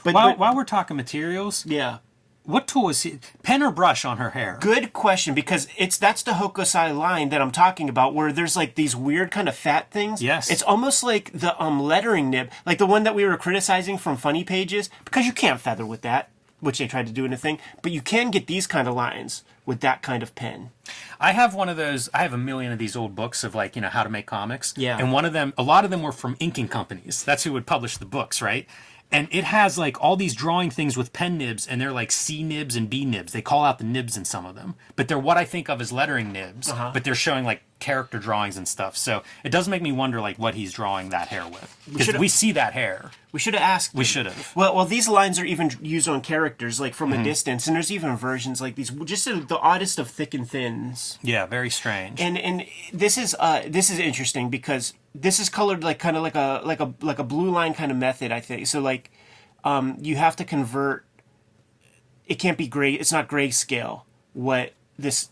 [0.04, 1.98] But, While, but- while we're talking materials, yeah,
[2.44, 3.18] what tool is he?
[3.42, 4.58] Pen or brush on her hair?
[4.60, 8.74] good question because it's that's the Hokusai line that I'm talking about, where there's like
[8.74, 10.22] these weird kind of fat things.
[10.22, 10.50] Yes.
[10.50, 14.16] it's almost like the um lettering nib, like the one that we were criticizing from
[14.16, 17.36] Funny Pages, because you can't feather with that, which they tried to do in a
[17.36, 20.70] thing, but you can get these kind of lines with that kind of pen.
[21.20, 22.08] I have one of those.
[22.12, 24.26] I have a million of these old books of like you know how to make
[24.26, 24.74] comics.
[24.76, 24.98] Yeah.
[24.98, 27.22] And one of them, a lot of them were from inking companies.
[27.22, 28.66] That's who would publish the books, right?
[29.12, 32.42] And it has like all these drawing things with pen nibs, and they're like C
[32.42, 33.32] nibs and B nibs.
[33.32, 35.80] They call out the nibs in some of them, but they're what I think of
[35.80, 36.70] as lettering nibs.
[36.70, 36.90] Uh-huh.
[36.92, 38.96] But they're showing like character drawings and stuff.
[38.96, 42.20] So it does make me wonder like what he's drawing that hair with because should've-
[42.20, 43.10] we see that hair.
[43.32, 43.94] We should have asked.
[43.94, 44.52] We should have.
[44.54, 47.22] Well, well, these lines are even used on characters, like from Mm-hmm.
[47.22, 51.18] a distance, and there's even versions like these, just the oddest of thick and thins.
[51.22, 52.20] Yeah, very strange.
[52.20, 56.22] and and this is uh this is interesting because this is colored like kind of
[56.22, 59.10] like a like a like a blue line kind of method i think so like
[59.64, 61.04] um you have to convert
[62.26, 65.28] it can't be gray it's not grayscale what this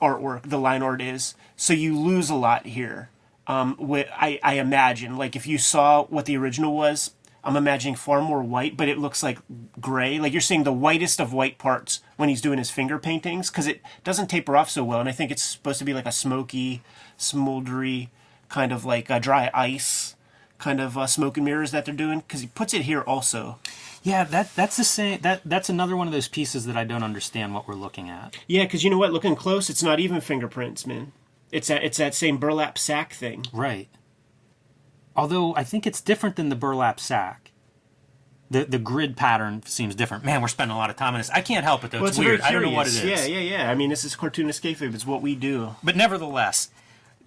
[0.00, 1.34] artwork the line art is.
[1.56, 3.10] So you lose a lot here.
[3.46, 7.10] Um i i imagine like if you saw what the original was
[7.42, 9.38] i'm imagining far more white but it looks like
[9.80, 10.18] gray.
[10.18, 13.66] Like you're seeing the whitest of white parts when he's doing his finger paintings because
[13.66, 16.12] it doesn't taper off so well and i think it's supposed to be like a
[16.12, 16.82] smoky
[17.18, 18.08] smoldery
[18.48, 20.14] kind of like a dry ice
[20.58, 23.58] kind of uh, smoke and mirrors that they're doing because he puts it here also.
[24.04, 25.20] Yeah, that that's the same.
[25.22, 28.38] That that's another one of those pieces that I don't understand what we're looking at.
[28.46, 29.12] Yeah, because you know what?
[29.12, 31.12] Looking close, it's not even fingerprints, man.
[31.50, 33.46] It's that it's that same burlap sack thing.
[33.52, 33.88] Right.
[35.16, 37.52] Although I think it's different than the burlap sack.
[38.50, 40.22] The the grid pattern seems different.
[40.22, 41.30] Man, we're spending a lot of time on this.
[41.30, 42.00] I can't help it though.
[42.00, 42.42] Well, it's, it's weird.
[42.42, 43.04] I don't know what it is.
[43.04, 43.70] Yeah, yeah, yeah.
[43.70, 44.94] I mean, this is cartoonist kayfabe.
[44.94, 45.76] It's what we do.
[45.82, 46.68] But nevertheless,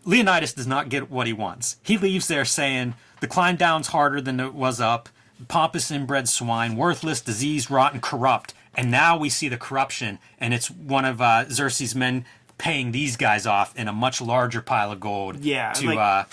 [0.05, 1.77] Leonidas does not get what he wants.
[1.83, 5.09] He leaves there saying, The climb down's harder than it was up,
[5.47, 8.53] pompous inbred swine, worthless, diseased, rotten, corrupt.
[8.75, 12.25] And now we see the corruption, and it's one of uh, Xerxes' men
[12.59, 16.23] paying these guys off in a much larger pile of gold Yeah, to like- uh,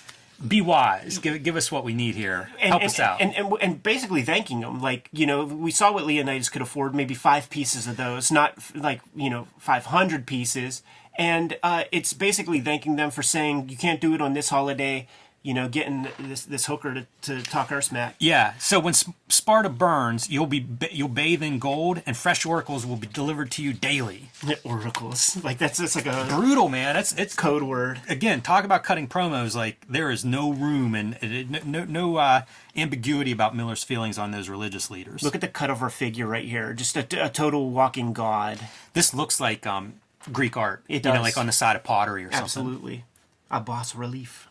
[0.47, 1.19] be wise.
[1.19, 2.51] Give, give us what we need here.
[2.61, 3.21] and, Help and, us out.
[3.21, 6.95] And, and, and basically thanking them, Like, you know, we saw what Leonidas could afford,
[6.95, 10.83] maybe five pieces of those, not like, you know, 500 pieces.
[11.17, 15.07] And uh, it's basically thanking them for saying, you can't do it on this holiday,
[15.45, 18.17] you know, getting this, this hooker to, to talk our smack.
[18.19, 18.55] Yeah.
[18.59, 18.95] So when
[19.29, 23.63] Sparta burns, you'll be you'll bathe in gold, and fresh oracles will be delivered to
[23.63, 24.31] you daily.
[24.65, 25.43] Oracles.
[25.45, 26.95] Like, that's just like a Brutal, man.
[26.95, 28.01] That's it's code word.
[28.09, 29.55] again, talk about cutting promos.
[29.55, 31.19] Like there is no room and
[31.67, 32.43] no no uh,
[32.75, 35.23] ambiguity about Miller's feelings on those religious leaders.
[35.23, 36.73] Look at the cut of her figure right here.
[36.73, 38.59] Just a, a total walking god.
[38.95, 40.01] this looks like um,
[40.33, 40.83] Greek art.
[40.89, 41.23] It You know, does.
[41.23, 42.45] like on the side of pottery or something.
[42.45, 43.05] Absolutely.
[43.51, 44.49] A bas-relief.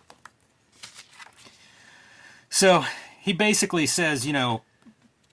[2.54, 2.86] So
[3.20, 4.62] he basically says, you know,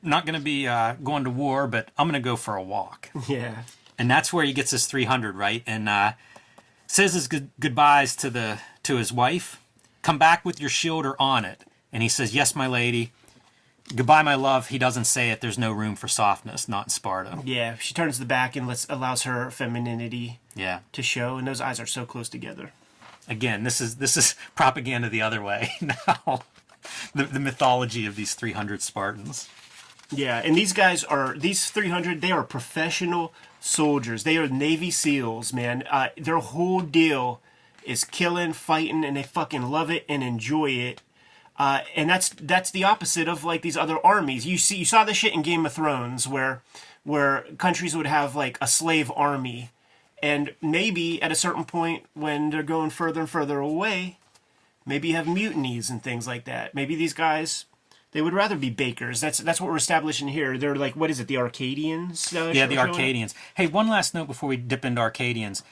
[0.02, 2.62] not going to be uh, going to war, but I'm going to go for a
[2.62, 3.10] walk.
[3.28, 3.64] Yeah.
[3.98, 6.12] and that's where he gets his 300 right and uh,
[6.86, 9.60] says his good- goodbyes to the to his wife
[10.00, 13.12] come back with your shield or on it and he says yes my lady
[13.94, 17.38] goodbye my love he doesn't say it there's no room for softness not in sparta
[17.44, 17.76] Yeah.
[17.76, 21.78] She turns the back and lets, allows her femininity yeah to show, and those eyes
[21.78, 22.72] are so close together.
[23.28, 26.40] again this is this is propaganda the other way now
[27.14, 29.48] the, the mythology of these 300 spartans
[30.10, 32.20] Yeah, and these guys are these 300.
[32.20, 34.24] They are professional soldiers.
[34.24, 35.84] They are Navy SEALs, man.
[35.90, 37.40] Uh, their whole deal
[37.84, 41.02] is killing, fighting, and they fucking love it and enjoy it.
[41.58, 44.46] Uh, and that's that's the opposite of like these other armies.
[44.46, 46.62] You see, you saw this shit in Game of Thrones, where
[47.04, 49.70] where countries would have like a slave army,
[50.22, 54.18] and maybe at a certain point when they're going further and further away,
[54.86, 56.74] maybe you have mutinies and things like that.
[56.74, 57.66] Maybe these guys
[58.12, 59.20] they would rather be bakers.
[59.20, 60.58] That's that's what we're establishing here.
[60.58, 62.34] They're like, what is it, the Arcadians?
[62.34, 65.62] uh, yeah the arcadians hey one last note before we dip into arcadians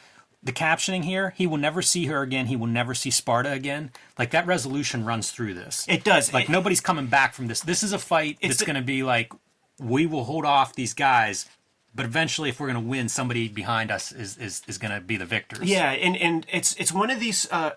[0.43, 3.91] the captioning here he will never see her again he will never see sparta again
[4.19, 6.33] like that resolution runs through this It does.
[6.33, 9.03] like It- nobody's coming back from this this is a fight that's going to be
[9.03, 9.33] like
[9.81, 11.47] we will hold off these guys
[11.95, 15.01] but eventually if we're going to win somebody behind us is is, is going to
[15.01, 17.71] be the victors Yeah, and and it's it's one of these uh,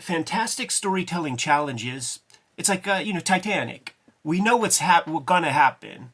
[0.00, 2.20] fantastic storytelling challenges.
[2.56, 3.94] It's like uh, you know Titanic.
[4.24, 6.12] We know what's hap- what's gonna happen.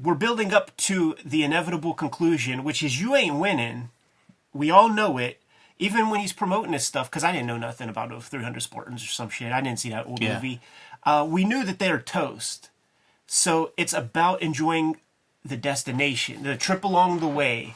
[0.00, 3.90] We're building up to the inevitable conclusion, which is you ain't winning.
[4.54, 5.38] We all know it.
[5.78, 9.02] Even when he's promoting his stuff, because I didn't know nothing about the 300 Spartans
[9.02, 9.52] or some shit.
[9.52, 10.34] I didn't see that old Yeah.
[10.34, 10.60] movie.
[11.04, 12.70] Uh, we knew that they're toast.
[13.26, 14.98] So it's about enjoying
[15.44, 17.74] the destination, the trip along the way.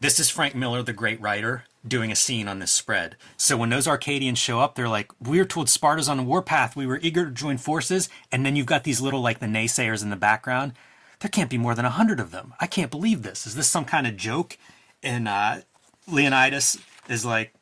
[0.00, 3.16] this is frank miller the great writer doing a scene on this spread.
[3.36, 6.76] So when those arcadians show up they're like we're told sparta's on the warpath.
[6.76, 8.08] We were eager to join forces.
[8.30, 10.72] And then you've got these little like the naysayers in the background.
[11.20, 12.54] There can't be more than a hundred of them.
[12.60, 13.46] I can't believe this.
[13.46, 14.58] Is this some kind of joke?
[15.02, 15.58] And uh,
[16.06, 17.52] leonidas is like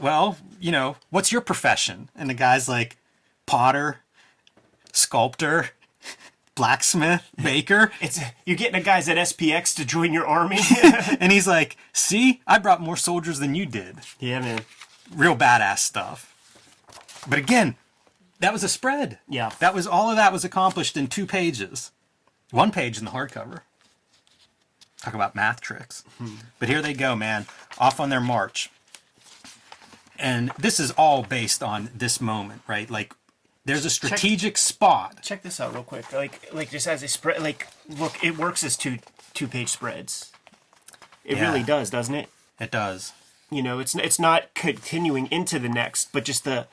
[0.00, 2.10] well you know what's your profession?
[2.16, 2.96] And the guy's like
[3.46, 4.00] potter
[4.92, 5.70] sculptor
[6.58, 10.58] blacksmith baker It's you're getting the guys at SPX to join your army.
[11.20, 14.60] and he's like see i brought more soldiers than you did yeah, man.
[15.14, 16.34] real badass stuff.
[17.28, 17.76] But again,
[18.40, 19.18] that was a spread.
[19.28, 19.50] Yeah.
[19.58, 21.90] That was all of that was accomplished in two pages.
[22.50, 23.60] One page in the hardcover.
[25.02, 26.04] Talk about math tricks.
[26.18, 26.36] Hmm.
[26.58, 27.46] But here they go, man,
[27.78, 28.70] off on their march.
[30.18, 32.90] And this is all based on this moment, right?
[32.90, 33.14] Like
[33.68, 35.22] there's a strategic spot.
[35.22, 36.12] Check this out real quick.
[36.12, 38.98] Like like just as a spread like look, it works as two
[39.34, 40.32] two page spreads.
[41.24, 41.48] It Yeah.
[41.50, 42.28] really does, doesn't it?
[42.58, 43.12] It does.
[43.50, 46.66] You know, it's it's not continuing into the next, but just the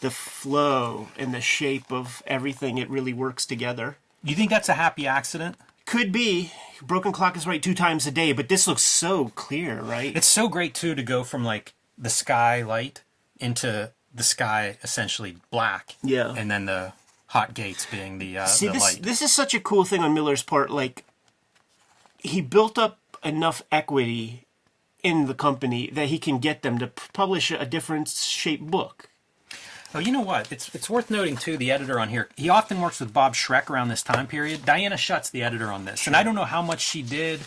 [0.00, 3.96] the flow and the shape of everything it really works together.
[4.24, 5.56] You think that's a happy accident?
[5.86, 9.80] Could be broken clock is right two times a day, but this looks so clear,
[9.80, 10.14] right?
[10.16, 13.02] It's so great too to go from like the sky light
[13.40, 15.96] into the sky essentially black.
[16.02, 16.34] Yeah.
[16.36, 16.92] And then the
[17.28, 19.02] hot gates being the uh, See, the this light.
[19.02, 20.70] this is such a cool thing on Miller's part.
[20.70, 21.04] Like,
[22.18, 24.46] he built up enough equity
[25.02, 29.08] in the company that he can get them to publish a different shaped book.
[29.94, 30.50] Oh, you know what?
[30.50, 31.56] It's it's worth noting too.
[31.56, 34.64] The editor on here, he often works with Bob Schreck around this time period.
[34.64, 37.40] Diana Schutz's the editor on this, and I don't know how much she did.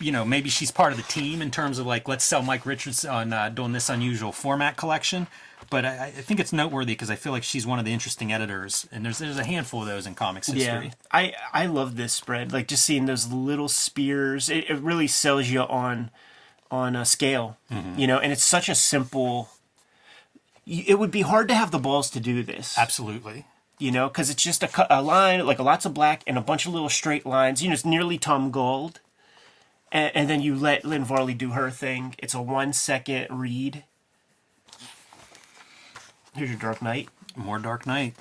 [0.00, 2.64] You know, maybe she's part of the team in terms of like, let's sell Mike
[2.64, 5.26] Richardson on uh, doing this unusual format collection.
[5.70, 8.32] But I, I think it's noteworthy because I feel like she's one of the interesting
[8.32, 10.86] editors, and there's there's a handful of those in comics history.
[10.86, 12.52] Yeah, I I love this spread.
[12.52, 16.10] Like just seeing those little spears, it, it really sells you on
[16.70, 17.56] on a scale.
[17.70, 17.98] Mm-hmm.
[17.98, 19.48] You know, and it's such a simple.
[20.66, 22.78] It would be hard to have the balls to do this.
[22.78, 23.44] Absolutely.
[23.78, 26.64] You know, because it's just a, a line, like lots of black and a bunch
[26.64, 27.62] of little straight lines.
[27.62, 29.00] You know, it's nearly Tom Gauld.
[29.92, 32.14] And, and then you let Lynn Varley do her thing.
[32.18, 33.84] It's a one second read.
[36.36, 37.08] Here's your Dark Knight.
[37.36, 38.14] More Dark Knight.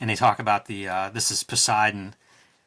[0.00, 2.14] And they talk about the uh, this is Poseidon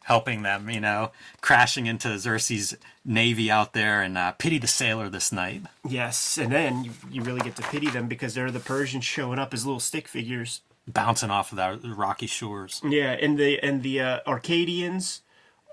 [0.04, 2.76] helping them, you know, crashing into Xerxes'
[3.06, 5.64] navy out there, and uh, pity the sailor this night.
[5.88, 9.40] Yes, and then you, you really get to pity them because they're the Persians showing
[9.40, 10.62] up as little stick figures.
[10.88, 12.82] bouncing off of the rocky shores.
[12.84, 15.22] Yeah, and the and the uh, Arcadians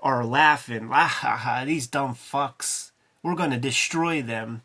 [0.01, 0.89] are laughing.
[0.91, 2.91] Ah, ha, ha, these dumb fucks.
[3.21, 4.63] We're gonna destroy them.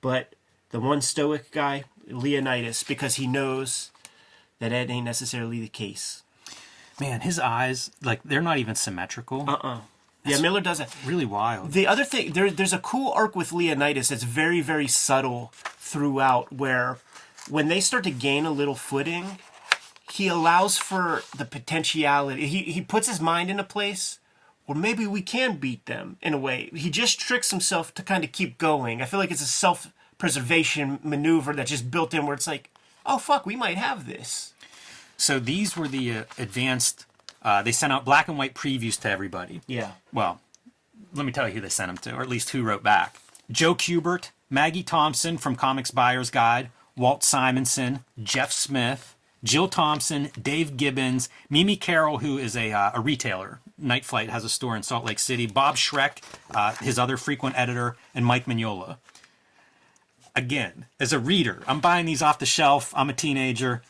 [0.00, 0.34] But
[0.70, 3.90] the one stoic guy, Leonidas, because he knows
[4.58, 6.22] that that ain't necessarily the case.
[7.00, 9.48] Man, his eyes, like, they're not even symmetrical.
[9.48, 9.80] Uh-uh.
[10.24, 10.88] Yeah, Miller does it.
[11.06, 11.72] Really wild.
[11.72, 16.52] The other thing, there, there's a cool arc with Leonidas that's very, very subtle throughout,
[16.52, 16.98] where
[17.48, 19.38] when they start to gain a little footing,
[20.10, 22.46] he allows for the potentiality.
[22.46, 24.18] He, he puts his mind in a place
[24.66, 26.68] where maybe we can beat them in a way.
[26.74, 29.00] He just tricks himself to kind of keep going.
[29.00, 32.70] I feel like it's a self preservation maneuver that's just built in where it's like,
[33.06, 34.52] oh, fuck, we might have this.
[35.16, 37.06] So these were the uh, advanced,
[37.42, 39.60] uh, they sent out black and white previews to everybody.
[39.66, 39.92] Yeah.
[40.12, 40.40] Well,
[41.14, 43.18] let me tell you who they sent them to, or at least who wrote back.
[43.50, 50.76] Joe Kubert, Maggie Thompson from Comics Buyer's Guide, Walt Simonson, Jeff Smith, Jill Thompson, Dave
[50.76, 53.60] Gibbons, Mimi Carroll, who is a, uh, a retailer.
[53.78, 55.46] Night Flight has a store in Salt Lake City.
[55.46, 58.96] Bob Schreck, uh, his other frequent editor, and Mike Mignola.
[60.38, 62.92] Again, as a reader, I'm buying these off the shelf.
[62.94, 63.82] I'm a teenager.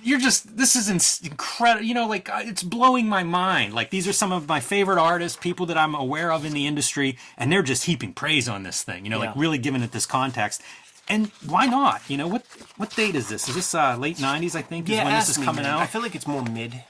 [0.00, 3.74] You're just this is incredible you know like uh, it's blowing my mind.
[3.74, 6.68] Like these are some of my favorite artists people that i'm aware of in the
[6.68, 9.90] industry and they're just heaping praise on this thing you know like really giving it
[9.90, 10.62] this context.
[11.08, 12.00] And why not?
[12.08, 13.48] You know what what date is this?
[13.48, 15.80] Is this uh late 90s i think is Yeah, when this is coming out?
[15.80, 16.84] I feel like it's more mid.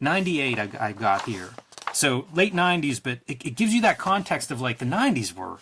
[0.00, 1.50] 98 I, I got here.
[1.92, 5.58] So late 90s but it, it gives you that context of like the 90s were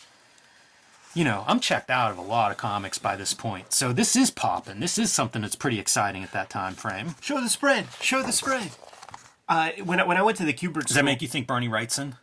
[1.14, 4.14] you know i'm checked out of a lot of comics by this point so this
[4.14, 7.86] is popping this is something that's pretty exciting at that time frame Show the spread.
[8.00, 8.70] Show the spread.
[9.48, 11.68] Uh, when I, when I went to the Kubert Does that make you think Bernie
[11.68, 12.14] Wrightson?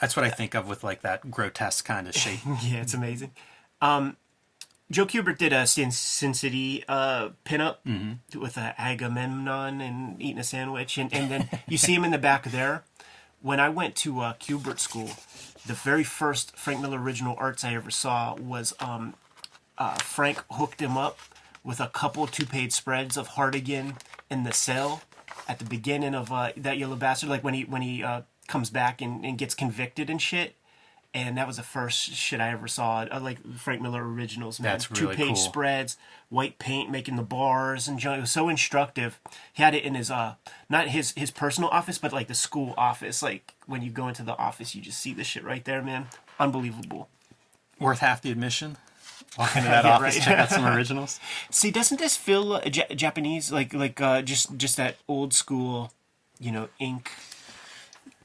[0.00, 2.40] That's what I think of with like that grotesque kind of shape.
[2.64, 3.30] Yeah, it's amazing.
[3.80, 4.16] Um,
[4.90, 7.76] Joe Kubert did a Sin, Sin City uh, pinup
[8.36, 12.18] with uh, Agamemnon and eating a sandwich, and, and then you see him in the
[12.18, 12.82] back there.
[13.40, 15.10] When I went to uh, Kubert school,
[15.66, 19.14] the very first Frank Miller original arts I ever saw was um,
[19.78, 21.18] uh, Frank hooked him up
[21.64, 23.96] with a couple two-page spreads of Hartigan
[24.30, 25.02] in the cell
[25.48, 28.70] at the beginning of uh, that Yellow Bastard, like when he when he uh, comes
[28.70, 30.56] back and, and gets convicted and shit
[31.14, 33.06] and that was the first shit I ever saw.
[33.10, 34.72] I like Frank Miller originals, man.
[34.72, 35.36] That's really Two page cool.
[35.36, 35.96] spreads,
[36.30, 38.18] white paint, making the bars and junk.
[38.18, 39.20] It was so instructive.
[39.52, 40.34] He had it in his uh,
[40.70, 43.22] not his his personal office, but like the school office.
[43.22, 46.06] Like when you go into the office, you just see the shit right there, man.
[46.40, 47.08] Unbelievable.
[47.78, 48.76] Worth half the admission.
[49.38, 50.24] Walk into that Yeah, office, right.
[50.24, 51.18] check out some originals.
[51.50, 53.50] See, doesn't this feel uh, ja- Japanese?
[53.52, 55.92] Like like uh, just just that old school,
[56.40, 57.10] you know, ink.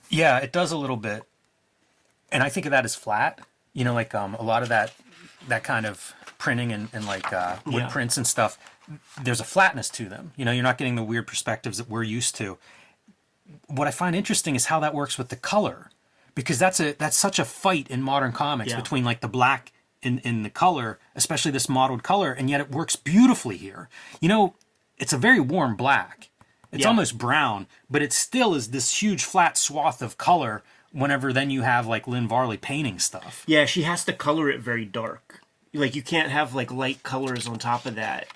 [0.10, 1.24] Yeah, it does a little bit,
[2.32, 3.40] and I think of that as flat.
[3.74, 4.94] You know, like um, a lot of that
[5.48, 7.88] that kind of printing and, and like uh, wood Yeah.
[7.90, 8.58] prints and stuff.
[9.22, 10.32] There's a flatness to them.
[10.36, 12.58] You know, you're not getting the weird perspectives that we're used to.
[13.68, 15.90] What I find interesting is how that works with the color,
[16.36, 18.78] because that's a that's such a fight in modern comics Yeah.
[18.82, 19.72] between like the black
[20.02, 23.90] in in the color, especially this mottled color, and yet it works beautifully here.
[24.22, 24.56] You know,
[24.98, 26.30] it's a very warm black.
[26.72, 26.90] It's Yeah.
[26.90, 30.64] almost brown, but it still is this huge flat swath of color.
[30.98, 33.44] Whenever then you have like Lynn Varley painting stuff.
[33.46, 35.42] Yeah, she has to color it very dark.
[35.72, 38.28] Like you can't have like light colors on top of that.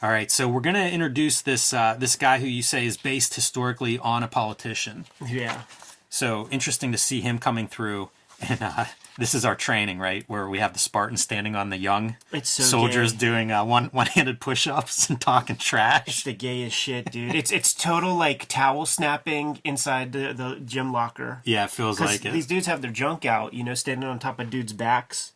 [0.00, 3.34] All right, so we're gonna introduce this uh, this guy who you say is based
[3.34, 5.06] historically on a politician.
[5.26, 5.62] Yeah.
[6.08, 8.10] So interesting to see him coming through.
[8.48, 8.84] And uh,
[9.18, 12.50] this is our training, right, where we have the Spartans standing on the young It's
[12.50, 13.18] so soldiers gay.
[13.18, 16.04] doing uh, one one handed push ups and talking trash.
[16.06, 17.34] It's the gayest shit, dude.
[17.34, 21.40] It's it's total like towel snapping inside the, the gym locker.
[21.44, 22.32] Yeah, it feels like it.
[22.32, 25.32] these dudes have their junk out, you know, standing on top of dudes' backs.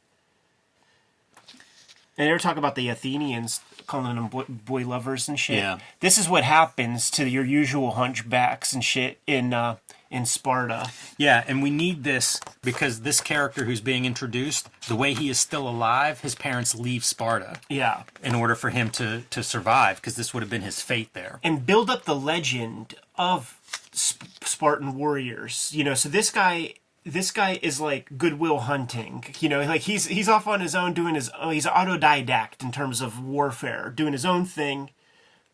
[2.18, 5.56] And they were talking about the Athenians calling them boy, boy lovers and shit.
[5.56, 5.78] Yeah.
[6.00, 9.76] This is what happens to your usual hunchbacks and shit in uh,
[10.10, 10.90] in Sparta.
[11.18, 15.38] Yeah, and we need this because this character who's being introduced, the way he is
[15.40, 18.02] still alive, his parents leave Sparta Yeah.
[18.22, 21.38] in order for him to to survive because this would have been his fate there.
[21.44, 23.56] and build up the legend of
[23.94, 25.70] Sp- Spartan warriors.
[25.72, 29.24] You know, so this guy, this guy is like Goodwill Hunting.
[29.40, 33.00] You know, like he's he's off on his own doing his he's autodidact in terms
[33.00, 34.90] of warfare, doing his own thing,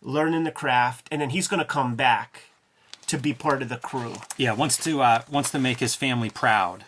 [0.01, 2.43] learning the craft, and then he's going to come back
[3.07, 4.15] to be part of the crew.
[4.37, 6.85] Yeah, wants to uh, wants to make his family proud.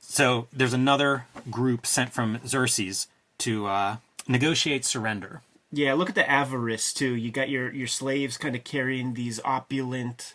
[0.00, 3.06] So there's another group sent from Xerxes
[3.38, 3.96] to uh,
[4.26, 5.42] negotiate surrender.
[5.72, 7.14] Yeah, look at the avarice too.
[7.14, 10.34] You got your your slaves kind of carrying these opulent.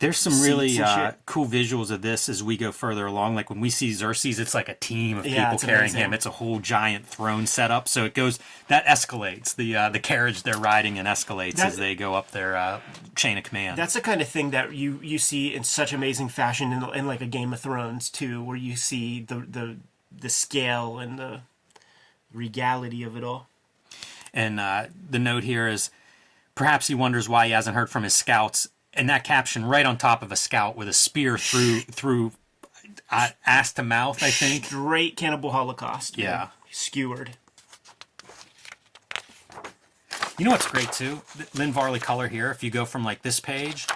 [0.00, 3.34] There's some really uh, cool visuals of this as we go further along.
[3.34, 6.00] Like when we see Xerxes, it's like a team of Yeah, people carrying amazing.
[6.00, 6.14] him.
[6.14, 7.86] It's a whole giant throne setup.
[7.86, 8.38] So it goes
[8.68, 12.30] that escalates the uh, the carriage they're riding and escalates That- as they go up
[12.30, 12.80] their uh,
[13.14, 13.76] chain of command.
[13.78, 17.06] That's the kind of thing that you you see in such amazing fashion in, in
[17.06, 19.76] like a Game of Thrones too, where you see the the
[20.18, 21.42] the scale and the
[22.32, 23.48] regality of it all.
[24.32, 25.90] And uh, the note here is
[26.54, 28.68] perhaps he wonders why he hasn't heard from his scouts.
[28.92, 32.32] And that caption right on top of a scout with a spear through through
[33.10, 34.68] uh, ass to mouth, I think.
[34.68, 36.16] Great cannibal holocaust.
[36.16, 36.24] man.
[36.26, 36.48] Yeah.
[36.70, 37.30] skewered.
[40.38, 41.20] You know what's great too?
[41.54, 42.50] Lynn Varley color here.
[42.50, 43.86] If you go from like this page,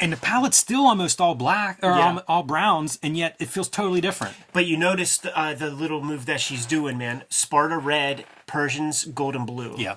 [0.00, 2.12] and the palette's still almost all black or Yeah.
[2.12, 4.34] all, all browns, and yet it feels totally different.
[4.54, 7.24] But you noticed uh, the little move that she's doing, man.
[7.28, 9.74] Sparta red, Persians golden blue.
[9.76, 9.96] Yeah.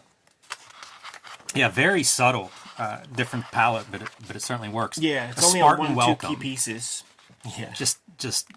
[1.56, 4.98] Yeah, very subtle, uh, different palette, but it, but it certainly works.
[4.98, 5.30] yeah.
[5.32, 6.30] It's A only Spartan on one welcome.
[6.32, 7.04] two key pieces.
[7.58, 8.48] Yeah, Just just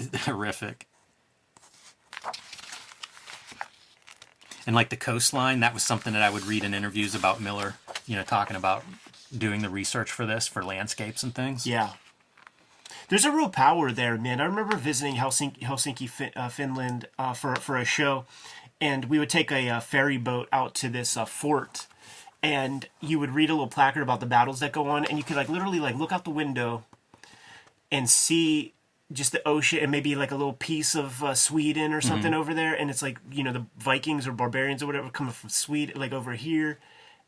[0.20, 0.86] horrific.
[4.66, 7.74] And like the coastline, that was something that I would read in interviews about Miller.
[8.06, 8.84] You know, talking about
[9.36, 11.66] doing the research for this for landscapes and things.
[11.66, 11.90] Yeah.
[13.08, 14.40] There's a real power there, man.
[14.40, 18.24] I remember visiting Helsinki, Helsinki fin- uh, Finland, uh, for for a show,
[18.80, 21.86] and we would take a, uh ferry boat out to this uh, fort,
[22.42, 25.24] and you would read a little placard about the battles that go on, and you
[25.24, 26.84] could like literally like look out the window,
[27.90, 28.74] and see
[29.12, 32.52] just the ocean and maybe like a little piece of uh, Sweden or something over
[32.52, 35.98] there, and it's like you know the Vikings or barbarians or whatever coming from Sweden,
[35.98, 36.78] like over here,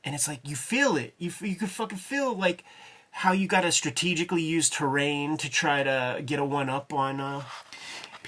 [0.04, 1.14] and it's like you feel it.
[1.18, 2.64] You you could fucking feel like
[3.10, 7.20] how you got to strategically use terrain to try to get a one up on
[7.20, 7.42] uh,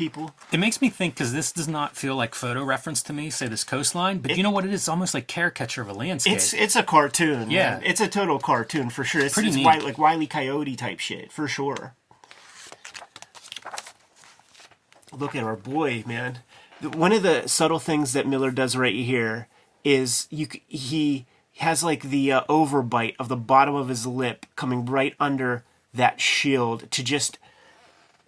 [0.00, 0.34] people.
[0.50, 3.28] It makes me think because this does not feel like photo reference to me.
[3.28, 4.64] Say this coastline, but you know what?
[4.64, 6.36] It is almost like caricature of a landscape.
[6.36, 7.50] It's it's a cartoon.
[7.50, 7.72] Yeah.
[7.72, 7.82] man.
[7.84, 9.20] it's a total cartoon for sure.
[9.20, 9.64] It's, Pretty it's neat.
[9.64, 11.94] wi- like Wiley Coyote type shit for sure.
[15.12, 16.38] Look at our boy, man.
[16.80, 19.48] One of the subtle things that Miller does right here
[19.84, 21.26] is you he
[21.58, 26.22] has like the uh, overbite of the bottom of his lip coming right under that
[26.22, 27.38] shield to just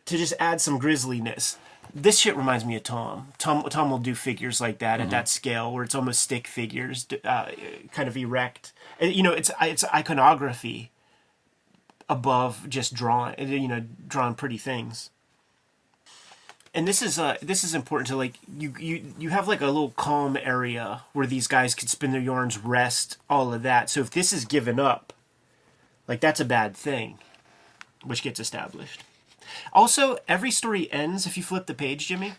[0.07, 1.59] to just add some grisliness.
[1.95, 3.29] This shit reminds me of Tom.
[3.39, 7.07] Tom Tom will do figures like that at that scale where it's almost stick figures,
[7.25, 7.51] uh,
[7.93, 8.73] kind of erect.
[9.01, 10.91] You know, it's it's iconography
[12.09, 13.35] above just drawing.
[13.39, 15.11] You know, drawing pretty things.
[16.75, 19.67] And this is uh this is important to like you you you have like a
[19.67, 23.91] little calm area where these guys could spin their yarns, rest, all of that.
[23.91, 25.13] So if this is given up,
[26.09, 27.19] like that's a bad thing,
[28.03, 29.05] which gets established.
[29.73, 32.35] Also, every story ends if you flip the page, Jimmy.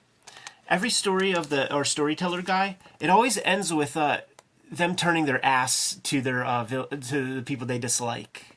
[0.70, 4.22] Every story of the or storyteller guy, it always ends with uh,
[4.72, 8.54] them turning their ass to their uh, vil- to the people they dislike.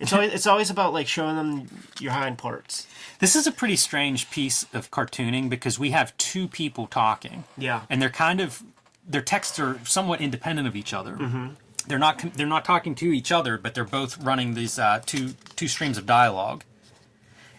[0.00, 1.68] It's always it's always about like showing them
[2.00, 2.86] your hind parts.
[3.20, 7.44] This is a pretty strange piece of cartooning because we have two people talking.
[7.56, 7.82] Yeah.
[7.88, 8.62] And they're kind of
[9.08, 11.14] their texts are somewhat independent of each other.
[11.16, 11.48] Mm-hmm.
[11.86, 15.34] They're not they're not talking to each other, but they're both running these uh, two
[15.56, 16.64] two streams of dialogue.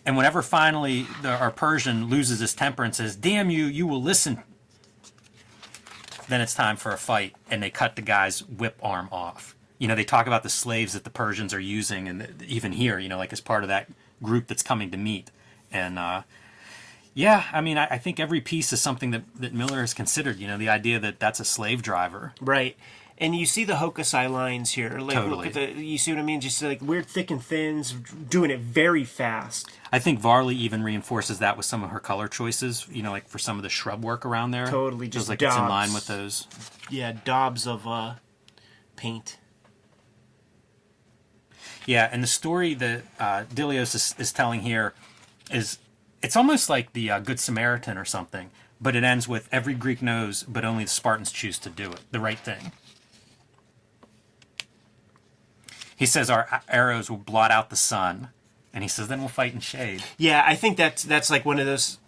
[0.05, 4.01] And whenever finally the, our Persian loses his temper and says, "Damn you, you will
[4.01, 4.43] listen,"
[6.27, 9.55] then it's time for a fight, and they cut the guy's whip arm off.
[9.79, 12.99] You know, they talk about the slaves that the Persians are using, and even here,
[12.99, 13.89] you know, like as part of that
[14.21, 15.31] group that's coming to meet.
[15.71, 16.21] And uh,
[17.13, 20.37] yeah, I mean, I, I think every piece is something that, that Miller has considered.
[20.37, 22.33] You know, the idea that that's a slave driver.
[22.39, 22.77] Right.
[23.17, 24.99] And you see the Hokusai lines here.
[24.99, 25.35] Like Totally.
[25.37, 26.41] look at the you see what I mean?
[26.41, 29.71] Just like weird thick and thins, doing it very fast.
[29.91, 32.85] I think Varley even reinforces that with some of her color choices.
[32.91, 34.67] You know, like for some of the shrub work around there.
[34.67, 36.47] Totally, just like it's in line with those.
[36.89, 38.15] Yeah, daubs of uh
[38.97, 39.37] paint.
[41.85, 44.93] Yeah, and the story that uh, Dilios is, is telling here
[45.51, 45.77] is
[46.21, 48.49] it's almost like the uh, Good Samaritan or something,
[48.81, 52.01] but it ends with every Greek knows, but only the Spartans choose to do it,
[52.11, 52.71] the right thing.
[55.95, 58.29] He says our arrows will blot out the sun,
[58.73, 60.03] and he says then we'll fight in shade.
[60.17, 61.99] Yeah, I think that's that's like one of those.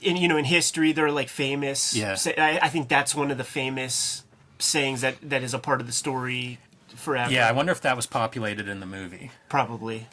[0.00, 1.94] In you know, in history, they're like famous.
[1.94, 2.16] Yeah.
[2.36, 4.24] I, I think that's one of the famous
[4.58, 6.58] sayings that that is a part of the story
[6.94, 7.32] forever.
[7.32, 9.30] Yeah, I wonder if that was populated in the movie.
[9.48, 10.08] probably.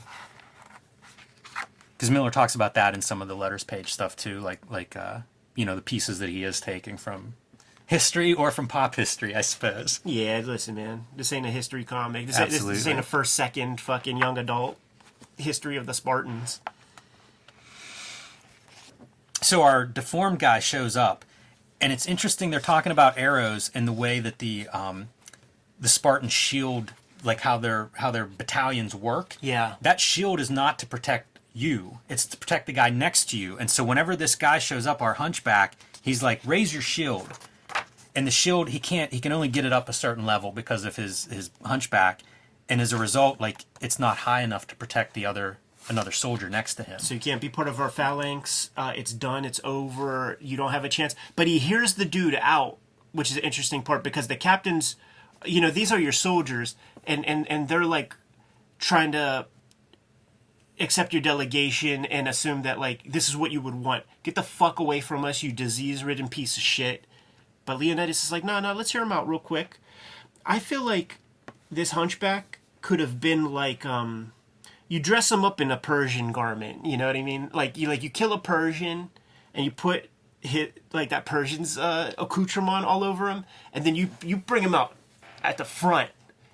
[1.97, 4.95] because Miller talks about that in some of the letters page stuff too, like like
[4.95, 5.19] uh,
[5.55, 7.33] you know the pieces that he is taking from
[7.89, 9.99] history or from pop history, I suppose.
[10.05, 11.07] Yeah, listen, man.
[11.15, 12.27] This ain't a history comic.
[12.27, 14.77] This, ain't- this, this ain't a first, second, fucking young adult
[15.37, 16.61] history of the Spartans.
[19.41, 21.25] So our deformed guy shows up,
[21.81, 22.51] and it's interesting.
[22.51, 25.07] They're talking about arrows and the way that the um,
[25.79, 29.35] the Spartan shield, like how their how their battalions work.
[29.41, 29.75] Yeah.
[29.81, 33.57] that shield is not to protect you; it's to protect the guy next to you.
[33.57, 37.29] And so whenever this guy shows up, our hunchback, he's like, "Raise your shield."
[38.19, 40.83] And the shield he can't he can only get it up a certain level because
[40.83, 42.21] of his his hunchback
[42.67, 45.57] and as a result like it's not high enough to protect the other
[45.87, 48.71] another soldier next to him So you can't be part of our phalanx.
[48.75, 49.45] Uh, it's done.
[49.45, 50.37] It's over.
[50.41, 51.15] You don't have a chance.
[51.37, 52.77] But he hears the dude out,
[53.13, 54.97] which is an interesting part because the captains,
[55.45, 56.75] you know, these are your soldiers,
[57.07, 58.13] and and and they're like
[58.79, 59.47] trying to
[60.79, 64.03] accept your delegation and assume that like this is what you would want.
[64.23, 67.05] Get the fuck away from us, you disease-ridden piece of shit.
[67.69, 69.77] But Leonidas is like, no, no, let's hear him out real quick.
[70.43, 71.19] I feel like
[71.69, 74.33] this hunchback could have been like um
[74.87, 76.83] you dress him up in a Persian garment.
[76.83, 77.51] You know what I mean?
[77.53, 79.11] Like you like you kill a Persian,
[79.53, 80.09] and you put
[80.39, 84.73] hit like that Persian's uh, accoutrement all over him, and then you you bring him
[84.73, 84.95] out
[85.43, 86.09] at the front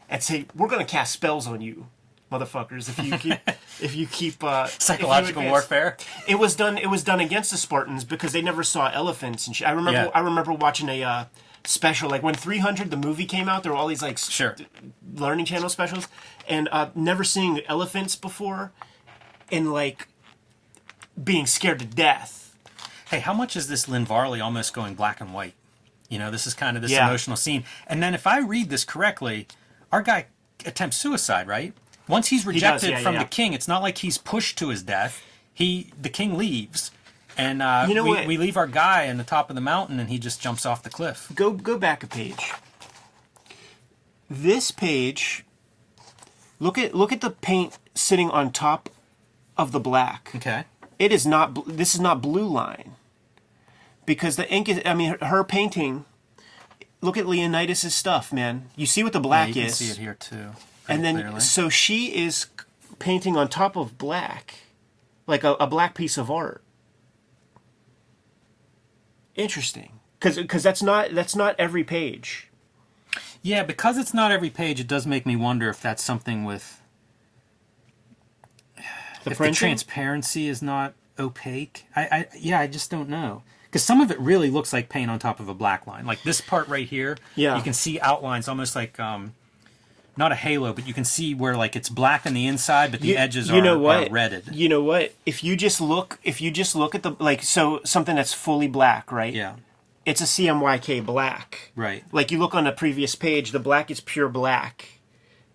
[0.09, 1.87] and say, "We're gonna cast spells on you,
[2.31, 3.39] motherfuckers, if you keep
[3.81, 5.97] if you keep uh, if you psychological warfare
[6.27, 6.77] It was done.
[6.77, 9.67] It was done against the Spartans because they never saw elephants and shit.
[9.67, 10.03] I remember.
[10.03, 10.11] Yeah.
[10.13, 11.25] I remember watching a uh,
[11.65, 13.63] special like when 300 the movie came out.
[13.63, 14.55] There were all these like sure
[15.15, 16.07] learning channel specials
[16.47, 18.71] and uh, never seeing elephants before
[19.51, 20.07] and like
[21.23, 22.55] being scared to death
[23.09, 25.53] hey how much is this lynn varley almost going black and white
[26.09, 27.07] you know this is kind of this Yeah.
[27.07, 29.47] emotional scene and then if i read this correctly
[29.93, 30.25] our guy
[30.65, 31.73] attempts suicide right
[32.07, 34.83] once he's rejected yeah, from yeah, the king it's not like he's pushed to his
[34.83, 35.23] death.
[35.53, 36.91] He the king leaves
[37.37, 38.27] and uh, You know we, what?
[38.27, 40.83] we leave our guy on the top of the mountain and he just jumps off
[40.83, 41.31] the cliff.
[41.35, 42.53] Go go back a page.
[44.29, 45.45] This page
[46.59, 48.89] look at look at the paint sitting on top
[49.57, 50.31] of the black.
[50.35, 50.63] Okay.
[50.97, 52.93] It is not this is not blue line.
[54.05, 56.05] Because the ink is i mean her, her painting
[57.01, 58.69] look at leonidas's stuff man.
[58.75, 59.75] You see what the Yeah, black you can is?
[59.75, 60.51] see it here too
[60.87, 61.39] and then clearly.
[61.39, 62.47] so she is
[62.99, 64.55] painting on top of black
[65.27, 66.61] like a, a black piece of art
[69.35, 72.49] interesting because because that's not that's not every page
[73.41, 76.81] Yeah, because it's not every page, it does make me wonder if that's something with
[79.23, 81.85] the if the transparency is not opaque.
[81.95, 85.11] I, I yeah, I just don't know because some of it really looks like paint
[85.11, 86.05] on top of a black line.
[86.05, 87.55] Like this part right here, Yeah.
[87.57, 89.33] you can see outlines almost like um,
[90.17, 93.01] not a halo, but you can see where like it's black on the inside, but
[93.01, 94.49] the You- edges you are, know what are redded.
[94.53, 97.81] you know what if you just look if you just look at the like so
[97.83, 99.55] something that's fully black right Yeah,
[100.05, 102.03] it's a cmyk black right.
[102.11, 104.99] like you look on the previous page the black is pure black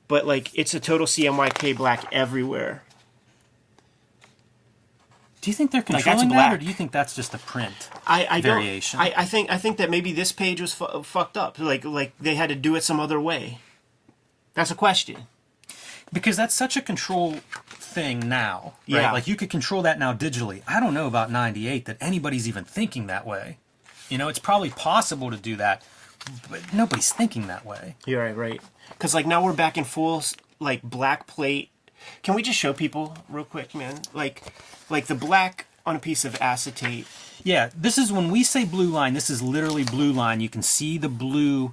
[0.08, 2.82] but like it's a total cmyk black everywhere
[5.40, 7.88] Do you think they're controlling that, or do you think that's just a print?
[8.06, 8.58] I, I don't.
[8.60, 9.00] Variation.
[9.00, 11.58] I, I think I think that maybe this page was fu- fucked up.
[11.58, 13.58] Like like they had to do it some other way.
[14.54, 15.26] That's a question.
[16.12, 17.34] because that's such a control
[17.68, 19.12] thing now right Yeah.
[19.12, 22.64] like you could control that now digitally i don't know about 98 that anybody's even
[22.64, 23.58] thinking that way
[24.08, 25.82] you know it's probably possible to do that
[26.50, 28.60] but nobody's thinking that way You're right, right.
[28.90, 30.22] Because like now we're back in full
[30.58, 31.70] like black plate.
[32.22, 34.02] Can we just show people real quick, man?
[34.12, 34.42] Like
[34.90, 37.06] like the black on a piece of acetate.
[37.42, 40.62] yeah this is when we say blue line this is literally blue line you can
[40.62, 41.72] see the blue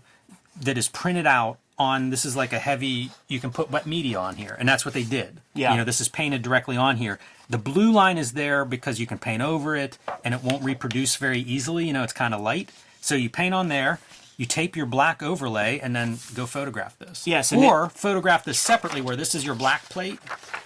[0.61, 4.19] that is printed out on this is like a heavy you can put wet media
[4.19, 4.55] on here.
[4.59, 5.41] And that's what they did.
[5.53, 5.71] Yeah.
[5.71, 7.19] you know this is painted directly on here.
[7.49, 11.15] The blue line is there because you can paint over it and it won't reproduce
[11.15, 11.87] very easily.
[11.87, 12.69] You know it's kind of light.
[13.01, 13.99] So you paint on there
[14.37, 17.25] you tape your black overlay and then go photograph this.
[17.25, 20.19] Yes, and or photograph this separately where this is your black plate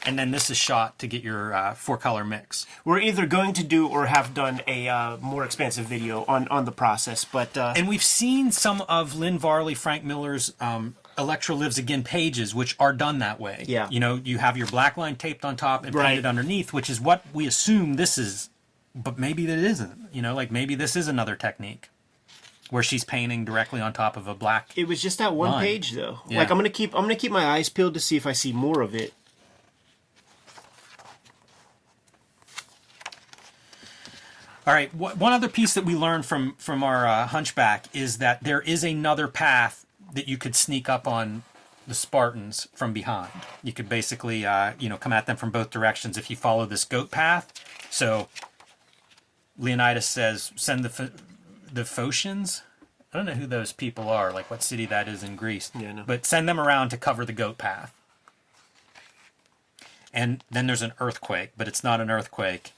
[0.05, 2.67] and then this is shot to get your uh, four color mix.
[2.83, 6.65] We're either going to do or have done a uh, more expansive video on on
[6.65, 11.55] the process, but uh, And we've seen some of Lynn Varley, Frank Miller's um, Elektra
[11.55, 13.65] Lives Again pages, which are done that way.
[13.67, 13.87] Yeah.
[13.89, 16.07] You know, you have your black line taped on top and Right.
[16.07, 18.49] painted underneath, which is what we assume this is
[18.93, 20.09] but maybe that isn't.
[20.11, 21.89] You know, like maybe this is another technique
[22.69, 24.69] where she's painting directly on top of a black.
[24.75, 25.63] It was just that one Line.
[25.65, 26.19] page though.
[26.27, 26.39] Yeah.
[26.39, 28.51] Like I'm gonna keep I'm gonna keep my eyes peeled to see if I see
[28.51, 29.13] more of it.
[34.67, 34.89] All right.
[34.91, 38.61] wh- One other piece that we learned from from our uh, Hunchback is that there
[38.61, 41.43] is another path that you could sneak up on
[41.87, 43.31] the Spartans from behind.
[43.63, 46.65] You could basically, uh, you know, come at them from both directions if you follow
[46.65, 47.51] this goat path.
[47.89, 48.29] So
[49.57, 51.11] Leonidas says, "Send the Ph-
[51.71, 52.61] the Phocians."
[53.13, 55.69] I don't know who those people are, like what city that is in Greece.
[55.77, 56.03] Yeah, no.
[56.07, 57.93] But send them around to cover the goat path.
[60.13, 62.71] And then there's an earthquake, but it's not an earthquake.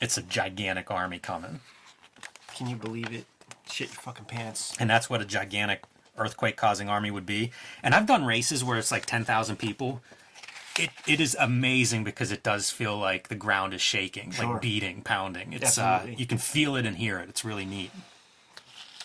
[0.00, 1.60] It's a gigantic army coming.
[2.54, 3.26] Can you believe it?
[3.70, 4.74] Shit your fucking pants.
[4.80, 5.82] And that's what a gigantic
[6.18, 7.50] earthquake causing army would be.
[7.82, 10.00] And I've done races where it's like 10,000 people.
[10.78, 14.52] It, it is amazing because it does feel like the ground is shaking, Sure.
[14.52, 15.52] like beating, pounding.
[15.52, 17.28] It's uh, you can feel it and hear it.
[17.28, 17.90] It's really neat.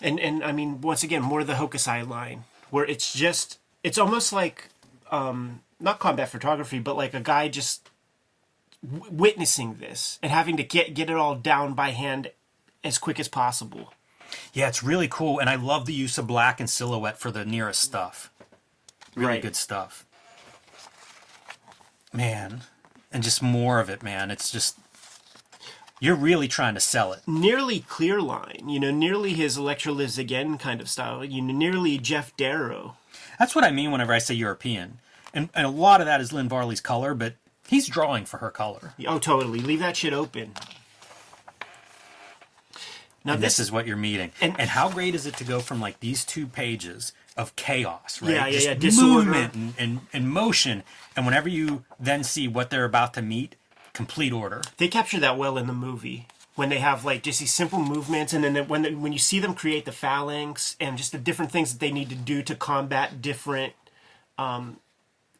[0.00, 4.32] And and I mean once again more the Hokusai line where it's just it's almost
[4.32, 4.68] like
[5.10, 7.88] um not combat photography but like a guy just
[8.84, 12.30] w- witnessing this and having to get get it all down by hand
[12.82, 13.94] as quick as possible.
[14.52, 17.44] Yeah, it's really cool, and I love the use of black and silhouette for the
[17.44, 18.30] nearest stuff.
[19.16, 19.42] Really Right.
[19.42, 20.04] good stuff.
[22.12, 22.62] Man,
[23.12, 24.30] and just more of it, man.
[24.30, 24.76] It's just
[26.00, 27.22] you're really trying to sell it.
[27.26, 31.52] nearly clear line, you know, nearly his Elektra Lives Again kind of style, you know,
[31.54, 32.96] nearly Geof Darrow.
[33.38, 34.98] That's what I mean whenever I say European,
[35.32, 37.34] and and a lot of that is Lynn Varley's color, but
[37.68, 38.94] he's drawing for her color.
[39.06, 39.60] Oh, totally.
[39.60, 40.54] Leave that shit open.
[43.24, 44.32] Now And this, this is what you're meeting.
[44.40, 48.20] and- And, how great is it to go from like these two pages of chaos,
[48.22, 48.30] right?
[48.32, 49.24] Yeah, yeah, Just yeah, disorder.
[49.30, 50.82] movement and, and, and motion.
[51.16, 53.56] And whenever you then see what they're about to meet,
[53.92, 54.60] complete order.
[54.76, 58.32] they capture that well in the movie when they have like just these simple movements,
[58.32, 61.50] and then when they, when you see them create the phalanx and just the different
[61.50, 63.72] things that they need to do to combat different
[64.38, 64.78] um,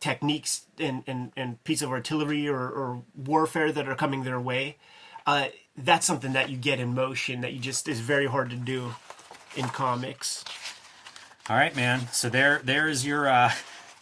[0.01, 4.77] techniques and, and and pieces of artillery or, or warfare that are coming their way.
[5.27, 8.57] Uh, that's something that you get in motion that you just is very hard to
[8.57, 8.95] do
[9.57, 10.45] in comics.
[11.49, 12.09] All right, man.
[12.13, 13.53] So there, there is your uh,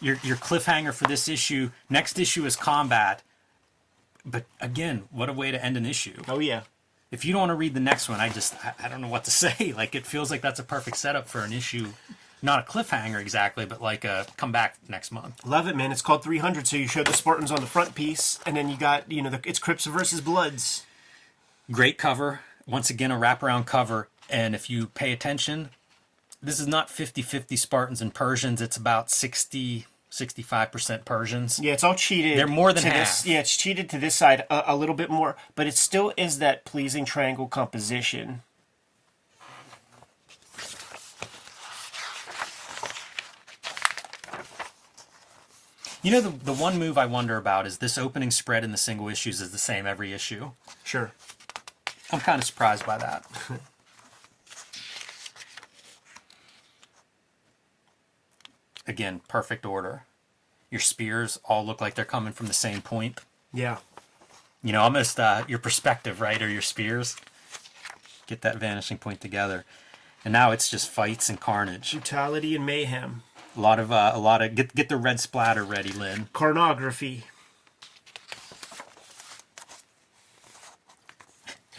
[0.00, 1.70] your your cliffhanger for this issue.
[1.88, 3.22] Next issue is combat.
[4.24, 6.22] But again, what a way to end an issue.
[6.28, 6.62] Oh yeah.
[7.10, 9.08] If you don't want to read the next one, I just I, I don't know
[9.08, 9.72] what to say.
[9.76, 11.88] Like it feels like that's a perfect setup for an issue,
[12.42, 15.44] not a cliffhanger exactly, but like a come back next month.
[15.46, 15.90] Love it, man.
[15.90, 16.66] It's called 300.
[16.66, 19.30] So you show the Spartans on the front piece, and then you got, you know,
[19.30, 20.84] the, it's Crips versus Bloods.
[21.70, 22.40] Great cover.
[22.66, 24.08] Once again, a wraparound cover.
[24.28, 25.70] And if you pay attention,
[26.42, 28.60] this is not 50 50 Spartans and Persians.
[28.60, 31.58] It's about 60 65% Persians.
[31.58, 32.36] Yeah, it's all cheated.
[32.36, 33.22] They're more than to half.
[33.22, 36.12] This, yeah, it's cheated to this side a, a little bit more, but it still
[36.18, 38.42] is that pleasing triangle composition.
[46.02, 48.76] You know, the, the one move I wonder about is this opening spread in the
[48.76, 50.50] single issues is the same every issue.
[50.84, 51.12] Sure.
[52.12, 53.24] I'm kind of surprised by that.
[58.86, 60.04] Again, perfect order.
[60.70, 63.20] Your spears all look like they're coming from the same point.
[63.52, 63.78] Yeah.
[64.62, 67.16] You know, almost uh, your perspective, right, or your spears.
[68.26, 69.64] Get that vanishing point together.
[70.24, 71.92] And now it's just fights and carnage.
[71.92, 73.22] Brutality and mayhem.
[73.56, 76.28] A lot of, uh, a lot of, get, get the red splatter ready, Lynn.
[76.32, 77.22] Carnography.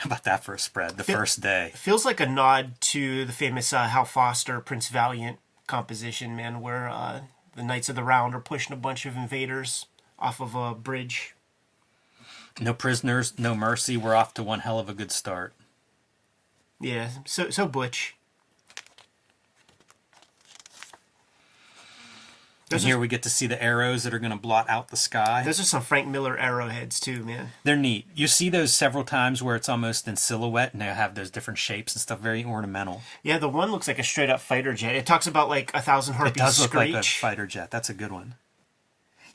[0.03, 0.97] How about that for a spread?
[0.97, 1.71] The Feel- first day.
[1.75, 6.89] Feels like a nod to the famous uh, Hal Foster Prince Valiant composition, man, where
[6.89, 7.21] uh,
[7.55, 9.85] the Knights of the Round are pushing a bunch of invaders
[10.19, 11.35] off of a bridge.
[12.59, 13.95] No prisoners, no mercy.
[13.95, 15.53] We're off to one hell of a good start.
[16.81, 18.17] Yeah, so so butch.
[22.71, 24.97] And here we get to see the arrows that are going to blot out the
[24.97, 25.43] sky.
[25.43, 27.49] those are some Frank Miller arrowheads too, man.
[27.63, 28.07] They're neat.
[28.15, 31.59] You see those several times where it's almost in silhouette and they have those different
[31.59, 33.01] shapes and stuff, very ornamental.
[33.21, 34.95] Yeah, the one looks like a straight up fighter jet.
[34.95, 36.93] It talks about like a thousand It harpies does look screech.
[36.93, 37.69] like a fighter jet.
[37.69, 38.35] That's a good one.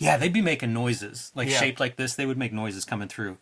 [0.00, 1.30] Yeah, they'd be making noises.
[1.34, 1.58] Like Yeah.
[1.60, 3.38] shaped like this, they would make noises coming through.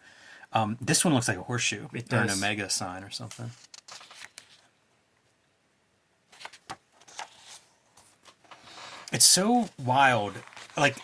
[0.52, 3.50] Um, this one looks like a horseshoe It or an omega sign or something.
[9.16, 10.34] It's so wild.
[10.76, 10.96] Like,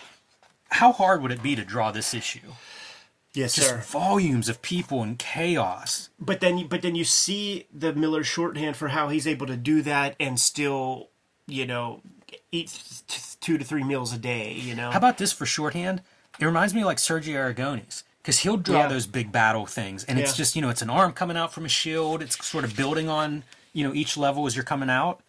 [0.70, 2.52] how hard would it be to draw this issue?
[3.34, 3.78] yes, Just sir.
[3.78, 6.10] volumes of people and chaos.
[6.20, 9.56] But then, you, but then you see the Miller shorthand for how he's able to
[9.56, 11.08] do that and still,
[11.46, 12.02] you know,
[12.50, 12.68] eat
[13.08, 14.52] th- two to three meals a day.
[14.52, 16.02] You know, How about this for shorthand?
[16.38, 18.02] It reminds me of like Sergio Aragonés.
[18.22, 18.88] because he'll draw Yeah.
[18.88, 21.64] those big battle things, and it's just you know it's an arm coming out from
[21.64, 22.22] a shield.
[22.22, 23.42] It's sort of building on
[23.72, 25.20] you know each level as you're coming out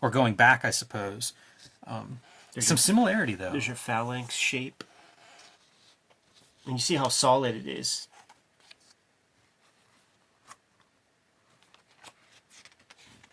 [0.00, 1.32] or going back, I suppose.
[1.86, 2.18] Um,
[2.60, 3.50] some similarity though.
[3.50, 4.84] There's your phalanx shape.
[6.64, 8.08] And you see how solid it is.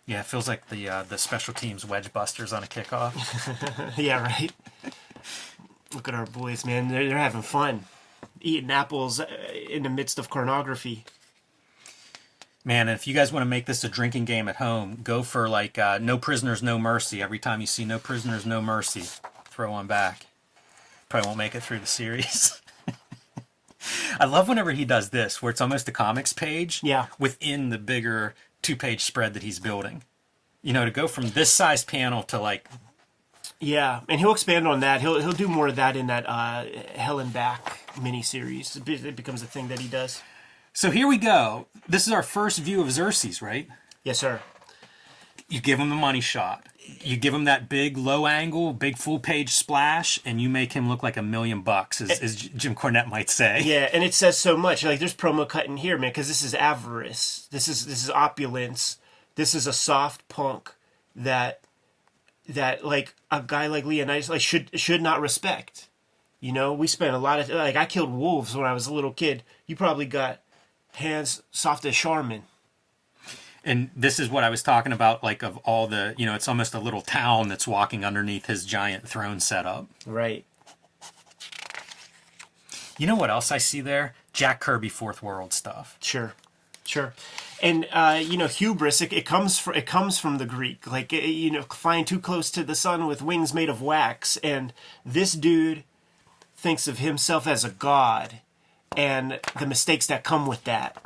[0.06, 3.14] Yeah, it feels like the uh, the special teams wedge busters on a kickoff.
[3.96, 4.50] yeah, right.
[5.94, 6.88] Look at our boys, man.
[6.88, 7.84] They're, they're having fun.
[8.40, 9.26] Eating apples uh,
[9.68, 11.04] in the midst of pornography.
[12.64, 15.22] Man, and if you guys want to make this a drinking game at home, go
[15.22, 17.22] for like uh, no prisoners, no mercy.
[17.22, 19.04] Every time you see no prisoners, no mercy,
[19.46, 20.26] throw one back.
[21.08, 22.60] Probably won't make it through the series.
[24.20, 27.06] I love whenever he does this, where it's almost a comics page Yeah.
[27.18, 30.02] within the bigger two page spread that he's building.
[30.62, 32.68] You know, to go from this size panel to like,
[33.58, 35.00] Yeah, and he'll expand on that.
[35.00, 38.76] He'll he'll do more of that in that uh, Hell and Back miniseries.
[38.86, 40.22] It becomes a thing that he does.
[40.72, 41.66] So here we go.
[41.88, 43.68] This is our first view of Xerxes, right?
[44.04, 44.40] Yes, sir.
[45.48, 46.66] You give him the money shot.
[47.02, 50.88] You give him that big low angle, big full page splash, and you make him
[50.88, 52.18] look like a million bucks, as, eh.
[52.22, 53.60] as Jim Cornette might say.
[53.62, 54.84] Yeah, and it says so much.
[54.84, 57.48] Like there's promo cut in here, man, because this is avarice.
[57.50, 58.98] This is this is opulence.
[59.34, 60.74] This is a soft punk
[61.14, 61.60] that
[62.48, 65.88] that like a guy like Leonidas like should should not respect.
[66.40, 68.94] You know, we spent a lot of like I killed wolves when I was a
[68.94, 69.42] little kid.
[69.66, 70.40] You probably got
[70.94, 72.42] hands soft as Charmin.
[73.62, 76.48] And this is what I was talking about, like of all the, you know, it's
[76.48, 79.86] almost a little town that's walking underneath his giant throne setup.
[80.06, 80.44] Right.
[83.00, 84.14] You know what else I see there?
[84.34, 85.96] Jack Kirby Fourth World stuff.
[86.02, 86.34] Sure,
[86.84, 87.14] sure,
[87.62, 89.00] and uh, you know hubris.
[89.00, 92.20] It, it comes from it comes from the Greek, like eh, you know, flying too
[92.20, 94.36] close to the sun with wings made of wax.
[94.38, 94.74] And
[95.04, 95.84] this dude
[96.54, 98.40] thinks of himself as a god,
[98.96, 100.96] and the mistakes that come with that.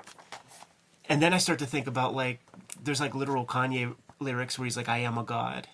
[1.09, 2.41] And then I start to think about like
[2.83, 5.69] there's like literal Kanye lyrics where he's like, "I am a god."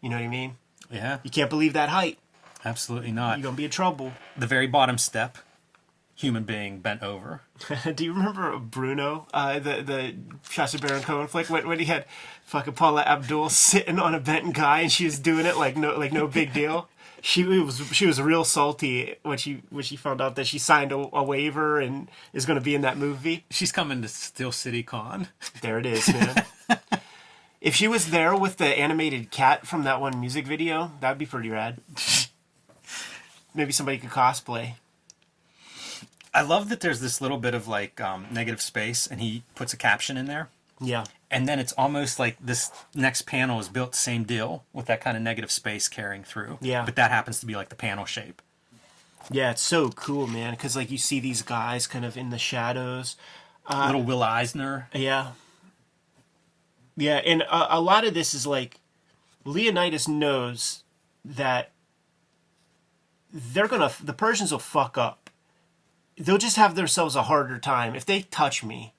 [0.00, 0.56] You know what I mean?
[0.90, 2.18] Yeah, You can't believe that height.
[2.64, 3.38] absolutely not.
[3.38, 4.12] You're gonna be in trouble.
[4.36, 5.38] The very bottom step,
[6.14, 7.42] human being bent over.
[7.94, 12.04] Do you remember Bruno, uh, the the Sacha Baron Cohen flick, when, when he had
[12.44, 15.96] fucking Paula Abdul sitting on a bent guy and she was doing it like no
[15.96, 16.88] like no big deal.
[17.26, 20.92] She was she was real salty when she when she found out that she signed
[20.92, 23.44] a, a waiver and is going to be in that movie.
[23.50, 25.26] She's coming to Steel City Con.
[25.60, 26.44] There it is, man.
[27.60, 31.26] if she was there with the animated cat from that one music video, that'd be
[31.26, 31.80] pretty rad.
[33.56, 34.74] Maybe somebody could cosplay.
[36.32, 39.72] I love that there's this little bit of like um, negative space, and he puts
[39.72, 40.48] a caption in there.
[40.80, 41.04] Yeah.
[41.30, 45.16] and then it's almost like this next panel is built same deal with that kind
[45.16, 46.58] of negative space carrying through.
[46.60, 46.84] Yeah.
[46.84, 48.42] But that happens to be like the panel shape.
[49.30, 50.52] Yeah, it's so cool, man.
[50.52, 53.16] Because like you see these guys kind of in the shadows.
[53.66, 54.88] Uh, Little Will Eisner.
[54.92, 55.32] Yeah.
[56.96, 58.78] Yeah, and a, a lot of this is like
[59.44, 60.84] Leonidas knows
[61.24, 61.72] that
[63.32, 65.30] they're gonna the Persians will fuck up.
[66.16, 68.94] They'll just have themselves a harder time if they touch me.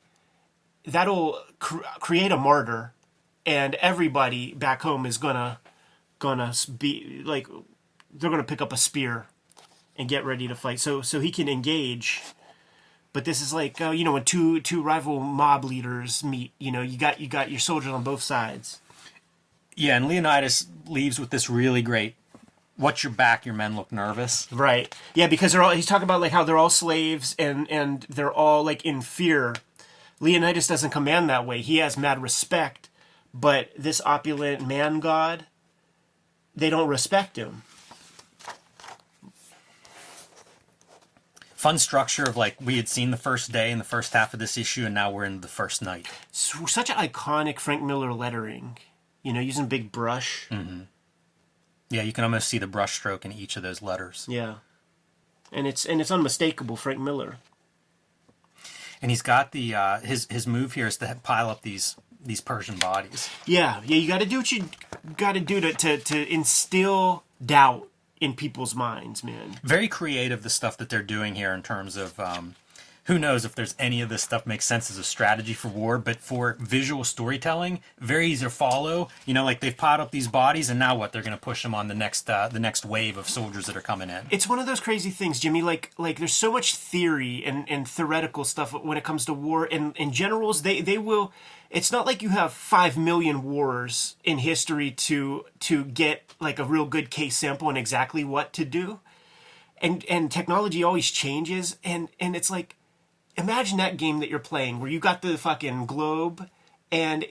[0.86, 2.93] That'll cr- create a martyr,
[3.45, 5.60] and everybody back home is gonna
[6.20, 7.47] gonna be like
[8.14, 9.28] they're gonna pick up a spear
[9.95, 10.80] and get ready to fight.
[10.80, 12.22] So so he can engage
[13.14, 16.72] but this is like uh, you know when two two rival mob leaders meet you
[16.72, 18.80] know you got you got your soldiers on both sides
[19.76, 22.16] Yeah, and Leonidas leaves with this really great.
[22.76, 23.43] What's your back?
[23.45, 24.47] Your men look nervous.
[24.51, 28.05] right yeah because they're all he's talking about like how they're all slaves and and
[28.10, 29.55] they're all like in fear
[30.20, 31.61] leonidas doesn't command that way.
[31.61, 32.89] He has mad respect
[33.34, 35.45] but this opulent man god
[36.55, 37.61] they don't respect him.
[41.55, 44.39] Fun structure of like we had seen the first day in the first half of
[44.39, 46.07] this issue, and now we're in the first night.
[46.32, 48.78] S- such an iconic frank miller lettering
[49.22, 50.47] you know using big brush.
[50.49, 50.82] Mm-hmm.
[51.89, 54.26] Yeah, you can almost see the brushstroke in each of those letters.
[54.28, 54.55] yeah.
[55.51, 57.38] And it's and it's unmistakable frank miller
[59.02, 62.41] And he's got the uh, his his move here is to pile up these these
[62.41, 63.30] Persian bodies.
[63.45, 64.70] Yeah, yeah, you got to do what you
[65.18, 67.88] got to do to, to to instill doubt
[68.20, 69.60] in people's minds, man.
[69.64, 72.56] very creative the stuff that they're doing here in terms of um,
[73.08, 75.97] who knows if there's any of this stuff makes sense as a strategy for war
[75.97, 80.28] but for visual storytelling very easy to follow you know like they've piled up these
[80.28, 82.86] bodies and now what they're going to push them on the next uh, the next
[82.86, 85.62] wave of soldiers that are coming in It's one of those crazy things, Jimmy.
[85.62, 89.68] Like like there's so much theory and, and theoretical stuff when it comes to war.
[89.72, 91.32] And, and generals, they they will.
[91.70, 96.64] It's not like you have five million wars in history to to get like a
[96.66, 98.99] real good case sample and exactly what to do.
[99.82, 102.76] and and technology always changes and and it's like
[103.38, 106.50] imagine that game that you're playing where you got the fucking globe
[106.92, 107.26] and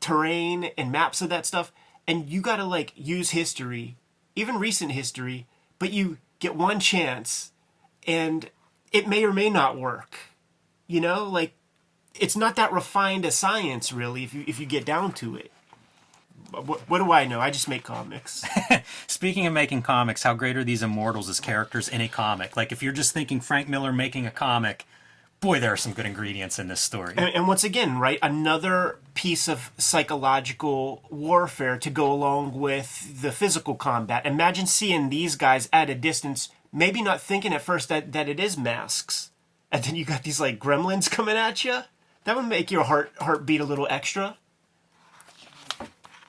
[0.00, 1.72] terrain and maps of that stuff
[2.06, 3.96] and you got to like use history
[4.34, 5.46] even recent history
[5.78, 7.52] but you get one chance
[8.06, 8.50] and
[8.90, 10.18] it may or may not work
[10.92, 11.24] you know?
[11.24, 11.54] Like
[12.18, 15.50] it's not that refined a science really if you if you get down to it.
[16.50, 17.40] What, what do i know?
[17.40, 18.44] I just make comics.
[19.06, 22.58] Speaking of making comics, how great are these immortals as characters in a comic?
[22.58, 24.84] Like, if you're just thinking Frank Miller making a comic,
[25.42, 27.12] boy, there are some good ingredients in this story.
[27.16, 33.30] and, and once again right another piece of psychological warfare to go along with the
[33.32, 38.12] physical combat imagine seeing these guys at a distance maybe not thinking at first that
[38.12, 39.32] that it is masks
[39.70, 41.80] and then you got these like gremlins coming at you
[42.24, 44.38] that would make your heart heart beat a little extra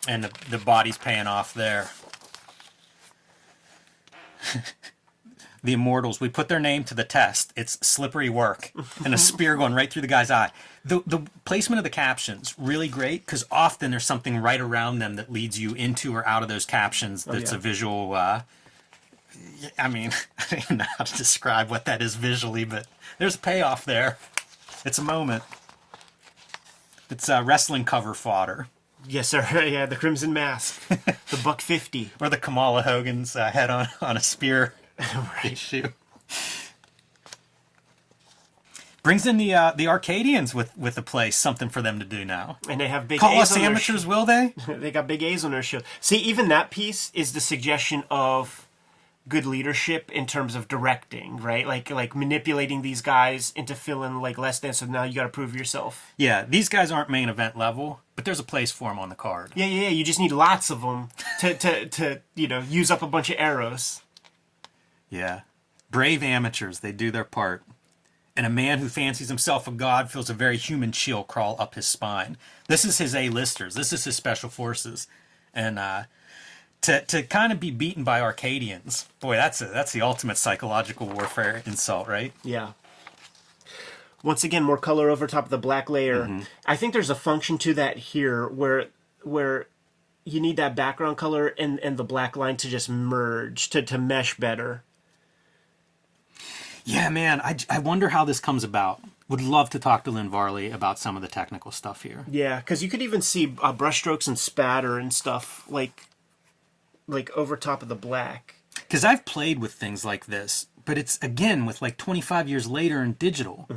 [0.07, 1.89] and the, the body's paying off there.
[5.63, 7.53] the immortals, we put their name to the test.
[7.55, 8.71] It's slippery work,
[9.05, 10.51] and a spear going right through the guy's eye.
[10.83, 15.15] The the placement of the captions really great because often there's something right around them
[15.15, 17.23] that leads you into or out of those captions.
[17.23, 17.57] That's yeah.
[17.57, 18.13] a visual.
[18.13, 18.41] Uh,
[19.79, 22.85] I mean, I don't even know how to describe what that is visually, but
[23.17, 24.17] there's a payoff there.
[24.85, 25.43] It's a moment.
[27.09, 28.67] It's uh, wrestling cover fodder.
[29.07, 33.69] yes sir yeah the crimson mask the buck 50 or the Kamala Hogan's uh, head
[33.69, 34.73] on, on a spear
[35.43, 35.87] issue.
[39.03, 42.23] Brings in the uh, the Arcadians with with the place, something for them to do
[42.23, 42.57] now.
[42.69, 44.53] and they have big Call A's us on their amateurs, will they?
[44.67, 45.81] they got big A's on their show.
[45.99, 48.65] See, even that piece is the suggestion of
[49.27, 51.67] good leadership in terms of directing, right?
[51.67, 54.71] Like like manipulating these guys into feeling like less than.
[54.71, 56.13] So now you got to prove yourself.
[56.15, 59.15] Yeah, these guys aren't main event level, but there's a place for them on the
[59.15, 59.51] card.
[59.53, 59.89] Yeah, yeah, yeah.
[59.89, 61.09] You just need lots of them
[61.41, 64.01] to to to you know use up a bunch of arrows.
[65.13, 65.41] Yeah.
[65.91, 67.63] Brave amateurs, they do their part.
[68.35, 71.75] And a man who fancies himself a god feels a very human chill crawl up
[71.75, 72.35] his spine.
[72.67, 73.75] This is his A-listers.
[73.75, 75.05] This is his special forces.
[75.53, 76.03] And uh,
[76.81, 81.05] to, to kind of be beaten by Arcadians, boy, that's a, that's the ultimate psychological
[81.07, 82.33] warfare insult, right?
[82.43, 82.71] Yeah.
[84.23, 86.41] Once again, more color over top of the black layer.
[86.65, 88.87] I think there's a function to that here where
[89.21, 89.67] where
[90.25, 93.97] you need that background color and, and the black line to just merge to, to
[93.97, 94.81] mesh better.
[96.85, 99.01] Yeah, man, I, I wonder how this comes about.
[99.29, 102.25] Would love to talk to Lynn Varley about some of the technical stuff here.
[102.29, 106.03] Yeah, because you could even see uh, brushstrokes and spatter and stuff like
[107.07, 108.55] like over top of the black.
[108.75, 113.01] Because I've played with things like this, but it's again with like 25 years later
[113.01, 113.67] in digital,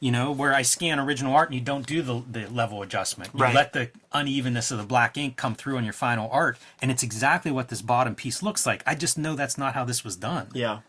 [0.00, 3.30] you know, where I scan original art and you don't do the, the level adjustment.
[3.34, 3.54] You Right.
[3.54, 7.02] let the unevenness of the black ink come through on your final art, and it's
[7.02, 8.82] exactly what this bottom piece looks like.
[8.86, 10.48] I just know that's not how this was done.
[10.54, 10.80] Yeah.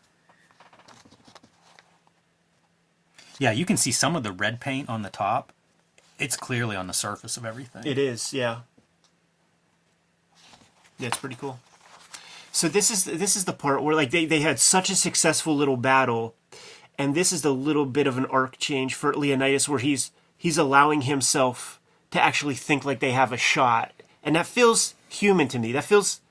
[3.39, 5.51] Yeah, you can see some of the red paint on the top.
[6.17, 7.85] It's clearly on the surface of everything.
[7.85, 8.61] It is, yeah.
[10.97, 11.59] Yeah, it's pretty cool.
[12.51, 15.53] So this is this is the part where like they, they had such a successful
[15.53, 16.35] little battle,
[16.97, 20.57] and this is the little bit of an arc change for Leonidas where he's he's
[20.57, 21.81] allowing himself
[22.11, 23.91] to actually think like they have a shot.
[24.23, 25.73] And that feels human to me.
[25.73, 26.21] That feels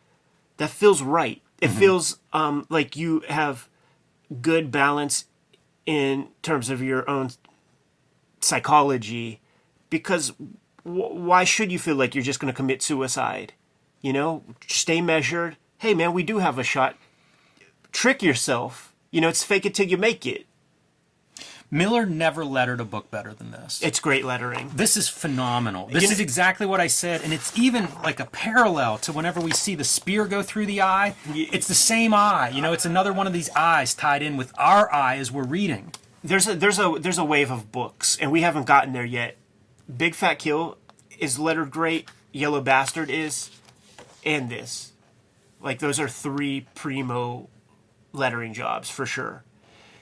[0.56, 1.42] that feels right.
[1.60, 3.68] It feels um like you have
[4.40, 5.26] good balance
[5.86, 7.30] in terms of your own
[8.40, 9.40] psychology
[9.90, 10.32] because
[10.84, 13.52] w- why should you feel like you're just going to commit suicide?
[14.00, 15.56] You know, stay measured.
[15.78, 16.96] Hey, man, we do have a shot.
[17.92, 18.94] Trick yourself.
[19.10, 20.46] You know, it's fake it till you make it.
[21.70, 23.80] Miller never lettered a book better than this.
[23.82, 24.70] It's great lettering.
[24.74, 25.86] This is phenomenal.
[25.88, 29.12] This You know- is exactly what I said, and it's even like a parallel to
[29.12, 31.14] whenever we see the spear go through the eye.
[31.34, 32.50] It's the same eye.
[32.50, 35.42] You know, it's another one of these eyes tied in with our eye as we're
[35.44, 35.92] reading.
[36.22, 39.36] There's a there's a there's a wave of books, and we haven't gotten there yet.
[39.94, 40.78] Big Fat Kill
[41.18, 42.08] is lettered great.
[42.32, 43.50] Yellow Bastard is,
[44.24, 44.92] and this,
[45.60, 47.48] like those are three primo
[48.12, 49.43] lettering jobs for sure.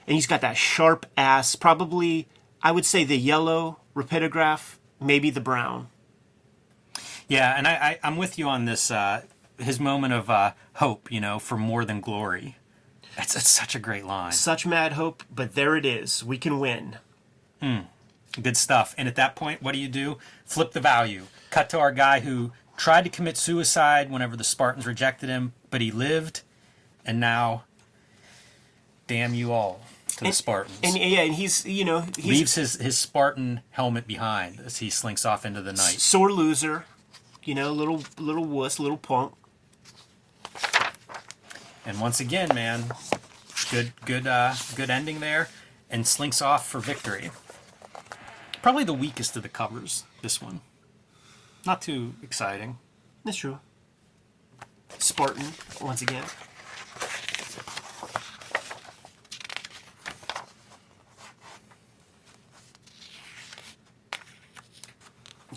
[0.07, 2.27] And he's got that sharp ass, probably
[2.63, 5.89] I would say the yellow rapidograph, maybe the brown.
[7.27, 8.89] Yeah, and I, I, I'm with you on this.
[8.89, 9.23] Uh,
[9.57, 12.57] his moment of uh, hope, you know, for more than glory.
[13.17, 14.31] It's, it's such a great line.
[14.31, 16.23] Such mad hope, but there it is.
[16.23, 16.97] We can win.
[18.41, 18.95] Good stuff.
[18.97, 20.17] And at that point, what do you do?
[20.45, 21.23] Flip the value.
[21.49, 25.81] Cut to our guy who tried to commit suicide whenever the Spartans rejected him, but
[25.81, 26.41] he lived,
[27.05, 27.65] and now,
[29.05, 29.81] damn you all
[30.17, 30.79] to the Spartans.
[30.83, 34.89] And yeah, and he's you know he's Leaves his, his Spartan helmet behind as he
[34.89, 35.99] slinks off into the night.
[35.99, 36.85] sore loser.
[37.43, 39.33] You know, little little wuss, little punk.
[41.85, 42.85] And once again, man,
[43.73, 45.49] Good, good, uh, good ending there,
[45.89, 47.31] and slinks off for victory.
[48.61, 50.03] Probably the weakest of the covers.
[50.21, 50.61] This one,
[51.65, 52.77] not too exciting.
[53.25, 53.57] That's true.
[54.99, 56.23] Spartan, once again.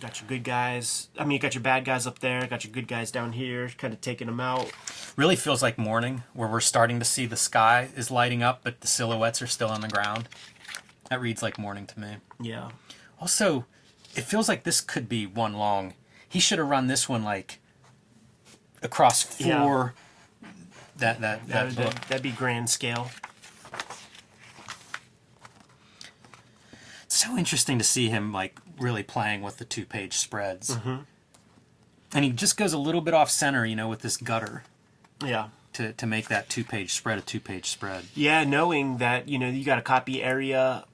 [0.00, 1.08] Got your good guys.
[1.18, 2.46] I mean, you got your bad guys up there.
[2.46, 4.70] Got your good guys down here, kind of taking them out.
[5.16, 8.80] Really feels like morning, where we're starting to see the sky is lighting up, but
[8.80, 10.28] the silhouettes are still on the ground.
[11.08, 12.16] That reads like morning to me.
[12.40, 12.70] Yeah.
[13.20, 13.64] Also,
[14.14, 15.94] it feels like this could be one long.
[16.28, 17.60] He should have run this one like
[18.82, 19.94] across four.
[20.96, 23.10] That that that, That, that, that'd be grand scale.
[27.04, 30.76] It's so interesting to see him like really playing with the two page spreads.
[32.14, 34.62] And he just goes a little bit off center, you know, with this gutter
[35.22, 35.48] Yeah.
[35.74, 38.04] to, to make that two page spread a two page spread.
[38.14, 40.84] Yeah, knowing that, you know, you got a copy area,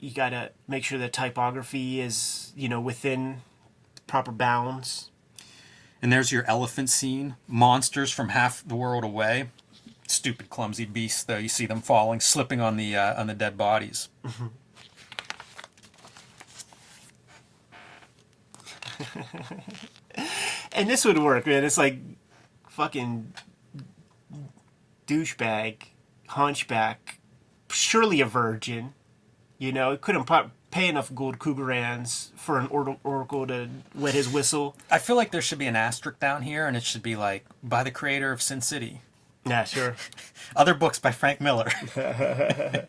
[0.00, 3.42] you got to make sure the typography is, you know, within
[4.06, 5.10] proper bounds.
[6.02, 7.36] And there's your elephant scene.
[7.48, 9.48] Monsters from half the world away.
[10.06, 11.38] Stupid, clumsy beasts, though.
[11.38, 14.08] You see them falling, slipping on the uh, on the dead bodies.
[20.72, 21.64] And this would work, man.
[21.64, 21.98] It's like
[22.68, 23.32] fucking
[25.06, 25.76] douchebag,
[26.28, 27.18] hunchback,
[27.70, 28.92] surely a virgin.
[29.58, 34.12] You know, he couldn't pa- pay enough gold cougarans for an or- oracle to wet
[34.14, 34.76] his whistle.
[34.90, 37.46] I feel like there should be an asterisk down here, and it should be like
[37.62, 39.00] by the creator of Sin City.
[39.46, 39.96] Yeah, sure.
[40.56, 41.70] Other books by Frank Miller.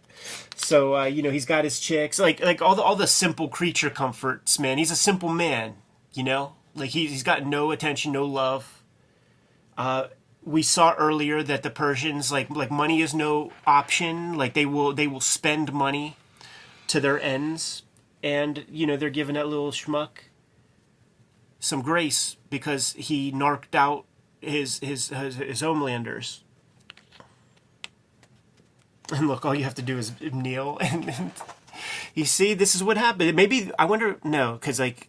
[0.60, 3.48] So uh, you know he's got his chicks, like like all the all the simple
[3.48, 4.80] creature comforts, man.
[4.80, 5.76] He's a simple man,
[6.14, 6.54] you know.
[6.76, 8.84] Like he he's got no attention, no love.
[9.78, 10.08] Uh,
[10.44, 14.36] we saw earlier that the Persians like like money is no option.
[14.36, 16.16] Like they will they will spend money
[16.88, 17.84] to their ends,
[18.24, 20.10] and you know they're giving that little schmuck
[21.60, 24.06] some grace because he narked out
[24.42, 26.42] his his his, his homelanders.
[29.12, 31.32] And look, all you have to do is kneel, and, and
[32.14, 33.36] you see, this is what happened.
[33.36, 34.18] Maybe I wonder.
[34.24, 35.08] No, because like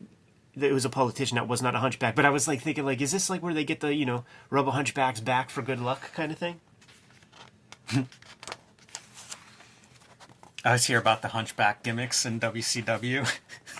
[0.60, 2.14] it was a politician that was not a hunchback.
[2.14, 4.24] But I was like thinking, like, is this like where they get the you know
[4.50, 6.60] rub a hunchback's back for good luck kind of thing?
[10.64, 13.26] I was here about the hunchback gimmicks in WCW.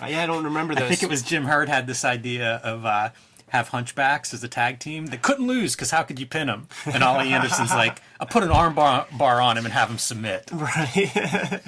[0.07, 0.83] Yeah, I don't remember those.
[0.85, 3.09] I think it was Jim Herd had this idea of uh,
[3.49, 6.67] have hunchbacks as a tag team that couldn't lose because how could you pin them?
[6.85, 9.97] And Ole Anderson's like, I'll put an arm bar, bar on him and have him
[9.97, 10.49] submit.
[10.53, 11.61] right.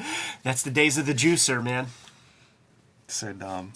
[0.44, 1.88] That's the days of the juicer, man.
[3.08, 3.74] So dumb.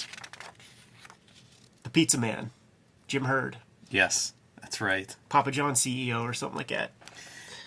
[1.96, 2.52] Pizza man,
[3.08, 3.56] Jim Herd,
[3.90, 5.16] Yes, that's right.
[5.30, 6.92] Papa John CEO or something like that.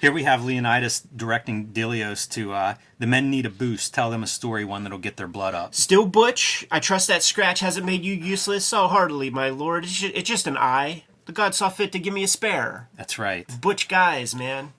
[0.03, 3.95] Here we have Leonidas directing Dilios to uh, the men need a boost.
[3.95, 5.75] Tell them a story, one that'll get their blood up.
[5.75, 9.85] Still Butch, I trust that scratch hasn't made you useless so heartily, my lord.
[9.85, 11.05] It's just, it's just an eye.
[11.25, 12.91] The god saw fit to give me a spare.
[12.99, 13.49] That's right.
[13.63, 14.75] Butch guys, man.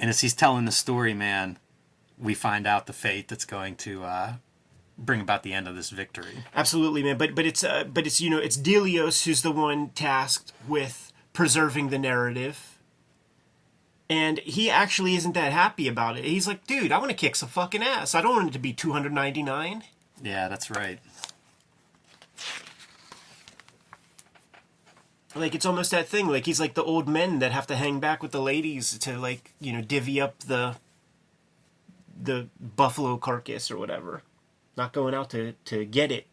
[0.00, 1.60] And as he's telling the story, man,
[2.18, 4.32] we find out the fate that's going to uh,
[5.00, 6.44] bring about the end of this victory.
[6.54, 7.18] Absolutely, man.
[7.18, 11.12] But but it's uh, but it's you know it's Dilios who's the one tasked with
[11.32, 12.78] preserving the narrative,
[14.08, 16.24] and he actually isn't that happy about it.
[16.24, 18.14] He's like, dude, I want to kick some fucking ass.
[18.14, 19.84] I don't want it to be two hundred ninety nine.
[20.22, 20.98] Yeah, that's right.
[25.34, 26.26] Like it's almost that thing.
[26.26, 29.16] Like he's like the old men that have to hang back with the ladies to
[29.16, 30.76] like you know divvy up the
[32.20, 34.22] the buffalo carcass or whatever.
[34.76, 36.26] Not going out to to get it.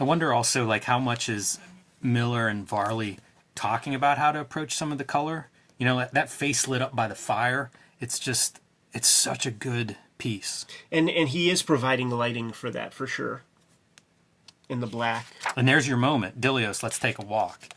[0.00, 1.60] I wonder also, like, how much is
[2.00, 3.18] Miller and Varley
[3.54, 5.48] talking about how to approach some of the color?
[5.78, 7.70] You know, that, that face lit up by the fire.
[8.00, 8.58] It's just,
[8.92, 10.66] it's such a good piece.
[10.90, 13.42] And and he is providing lighting for that for sure.
[14.68, 15.26] In the black.
[15.56, 16.82] And there's your moment, Dilios.
[16.82, 17.68] Let's take a walk,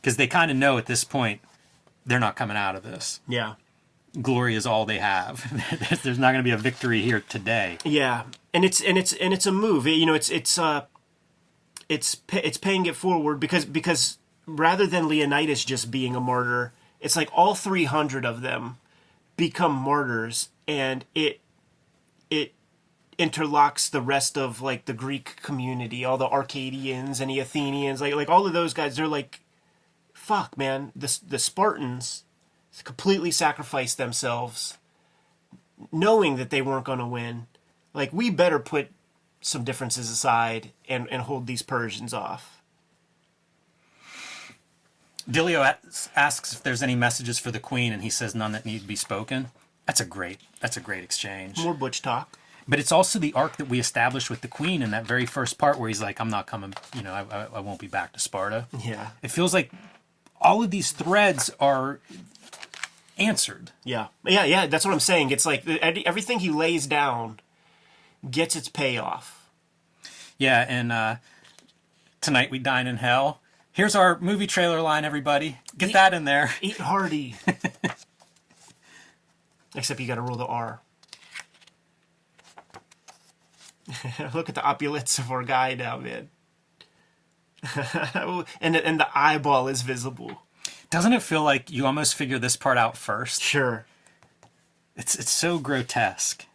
[0.00, 1.40] because they kind of know at this point
[2.06, 3.20] they're not coming out of this.
[3.28, 3.54] Yeah.
[4.20, 5.46] Glory is all they have.
[6.02, 7.78] there's not going to be a victory here today.
[7.84, 9.86] Yeah, and it's and it's and it's a move.
[9.86, 10.86] You know, it's it's uh,
[11.88, 17.14] it's it's paying it forward because because rather than Leonidas just being a martyr, it's
[17.14, 18.78] like all three hundred of them
[19.36, 21.40] become martyrs, and it
[22.30, 22.52] it
[23.18, 28.14] interlocks the rest of like the Greek community, all the Arcadians and the Athenians, like
[28.14, 28.96] like all of those guys.
[28.96, 29.40] They're like,
[30.30, 32.22] fuck, man, the the Spartans
[32.84, 34.78] completely sacrificed themselves
[35.90, 37.48] knowing that they weren't going to win
[37.92, 38.92] like we better put
[39.40, 42.62] some differences aside and, and hold these Persians off.
[45.28, 45.74] Dilio
[46.14, 48.86] asks if there's any messages for the queen, and he says none that need to
[48.86, 49.48] be spoken.
[49.84, 50.38] That's a great.
[50.60, 51.58] That's a great exchange.
[51.58, 52.38] More butch talk.
[52.68, 55.58] But it's also the arc that we established with the queen in that very first
[55.58, 56.74] part where he's like, "I'm not coming.
[56.94, 59.10] You know, I, I, I won't be back to Sparta." Yeah.
[59.22, 59.72] It feels like
[60.40, 62.00] all of these threads are
[63.18, 63.72] answered.
[63.84, 64.08] Yeah.
[64.24, 65.30] Yeah, yeah, that's what I'm saying.
[65.30, 67.40] It's like everything he lays down
[68.28, 69.48] gets its payoff.
[70.38, 71.16] Yeah, and uh,
[72.20, 73.40] tonight we dine in hell.
[73.72, 75.58] Here's our movie trailer line, everybody.
[75.76, 76.52] Get that in there.
[76.60, 77.36] Eat hearty.
[79.74, 80.80] Except you got to roll the R.
[84.34, 86.30] Look at the opulence of our guy now, man.
[88.60, 90.42] and and the eyeball is visible.
[90.90, 93.42] Doesn't it feel like you almost figure this part out first?
[93.42, 93.86] Sure.
[94.96, 96.46] It's it's so grotesque.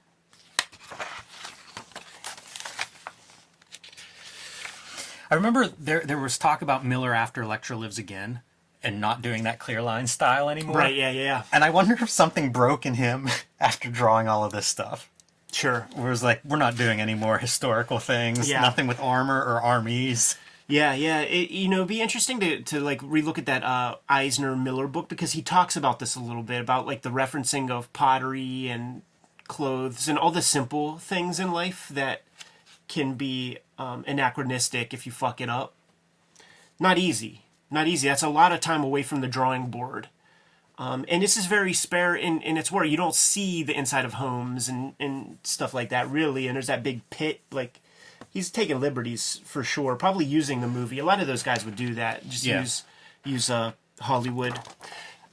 [5.32, 8.41] I remember there there was talk about Miller after Elektra Lives Again
[8.84, 10.78] and not doing that clear line style anymore.
[10.78, 10.95] Right.
[10.95, 11.10] Yeah.
[11.10, 11.22] Yeah.
[11.24, 11.43] Yeah.
[11.51, 13.28] And I wonder if something broke in him
[13.60, 15.10] after drawing all of this stuff.
[15.51, 15.88] Sure.
[15.95, 18.62] Where it's like, we're not doing any more historical things, Yeah.
[18.62, 20.38] nothing with armor or armies.
[20.68, 21.22] Yeah, yeah.
[21.22, 24.88] It, you know, it'd be interesting to, to like relook at that uh, Eisner Miller
[24.88, 28.68] book because he talks about this a little bit about like the referencing of pottery
[28.68, 29.03] and
[29.47, 32.24] clothes and all the simple things in life that
[32.88, 35.74] can be um, anachronistic if you fuck it up.
[36.80, 37.41] Not easy.
[37.70, 38.07] Not easy.
[38.07, 40.09] That's a lot of time away from the drawing board.
[40.78, 42.88] Um, and this is very spare in, in its work.
[42.88, 46.47] You don't see the inside of homes and, and stuff like that, really.
[46.47, 47.41] And there's that big pit.
[47.51, 47.80] Like,
[48.36, 49.95] he's taking liberties for sure.
[49.95, 50.99] Probably using the movie.
[50.99, 52.27] A lot of those guys would do that.
[52.29, 52.59] Just Yeah.
[52.61, 52.83] use
[53.23, 53.71] use uh,
[54.01, 54.59] Hollywood.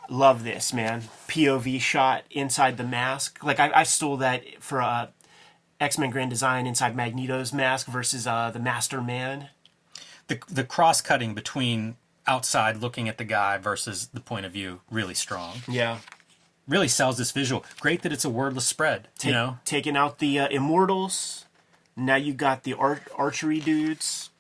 [0.09, 1.03] Love this, man.
[1.29, 3.43] POV shot inside the mask.
[3.43, 5.09] Like, I, I stole that for uh,
[5.81, 9.49] X Men Grand Design inside Magneto's mask versus uh, the Master Man.
[10.29, 11.97] The, the cross cutting between
[12.27, 15.63] outside looking at the guy versus the point of view, really strong.
[15.69, 15.99] Yeah.
[16.69, 17.65] Really sells this visual.
[17.81, 19.59] Great that it's a wordless spread, you know?
[19.65, 21.47] taking out the uh, immortals.
[21.97, 24.31] Now you got the ar- archery dudes.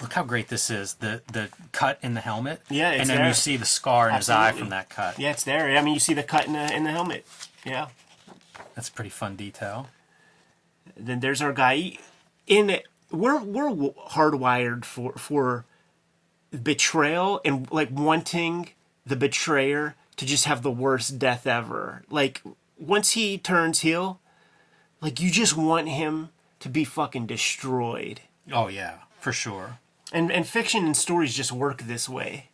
[0.00, 0.94] Look how great this is.
[0.94, 2.62] The the cut in the helmet.
[2.70, 3.28] Yeah, it's And then there.
[3.28, 5.18] you see the scar in his eye from that cut.
[5.18, 5.76] Yeah, it's there.
[5.76, 7.26] I mean, you see the cut in the in the helmet.
[7.64, 7.88] Yeah.
[8.76, 9.88] That's a pretty fun detail.
[10.96, 11.98] Then there's our guy.
[12.46, 13.70] In it, we're we're
[14.10, 15.64] hardwired for for
[16.62, 18.70] betrayal and like wanting
[19.04, 22.02] the betrayer to just have the worst death ever.
[22.08, 22.40] Like
[22.78, 24.20] once he turns heel,
[25.00, 26.30] like you just want him
[26.60, 28.20] to be fucking destroyed.
[28.52, 29.78] Oh yeah, for sure.
[30.12, 32.48] And and fiction and stories just work this way.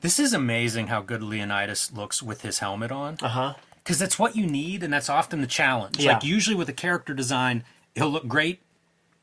[0.00, 3.18] This is amazing how good Leonidas looks with his helmet on.
[3.22, 3.54] Uh huh.
[3.82, 5.98] Because that's what you need, and that's often the challenge.
[5.98, 6.14] Yeah.
[6.14, 7.62] Like usually with a character design,
[7.94, 8.60] he'll look great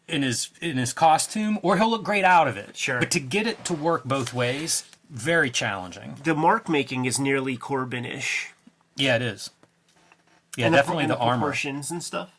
[0.08, 2.78] in his in his costume, or he'll look great out of it.
[2.78, 3.00] Sure.
[3.00, 6.16] But to get it to work both ways, very challenging.
[6.24, 8.52] The mark making is nearly Corben-ish.
[8.96, 9.50] Yeah, it is.
[10.56, 11.38] Yeah, And definitely and the, armor.
[11.46, 12.30] proportions and stuff.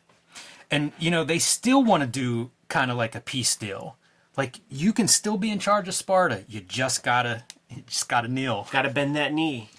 [0.70, 3.96] And you know, they still want to do kind of like a peace deal.
[4.36, 6.44] Like you can still be in charge of Sparta.
[6.48, 8.66] You just gotta you just gotta kneel.
[8.72, 9.70] Got to bend that knee.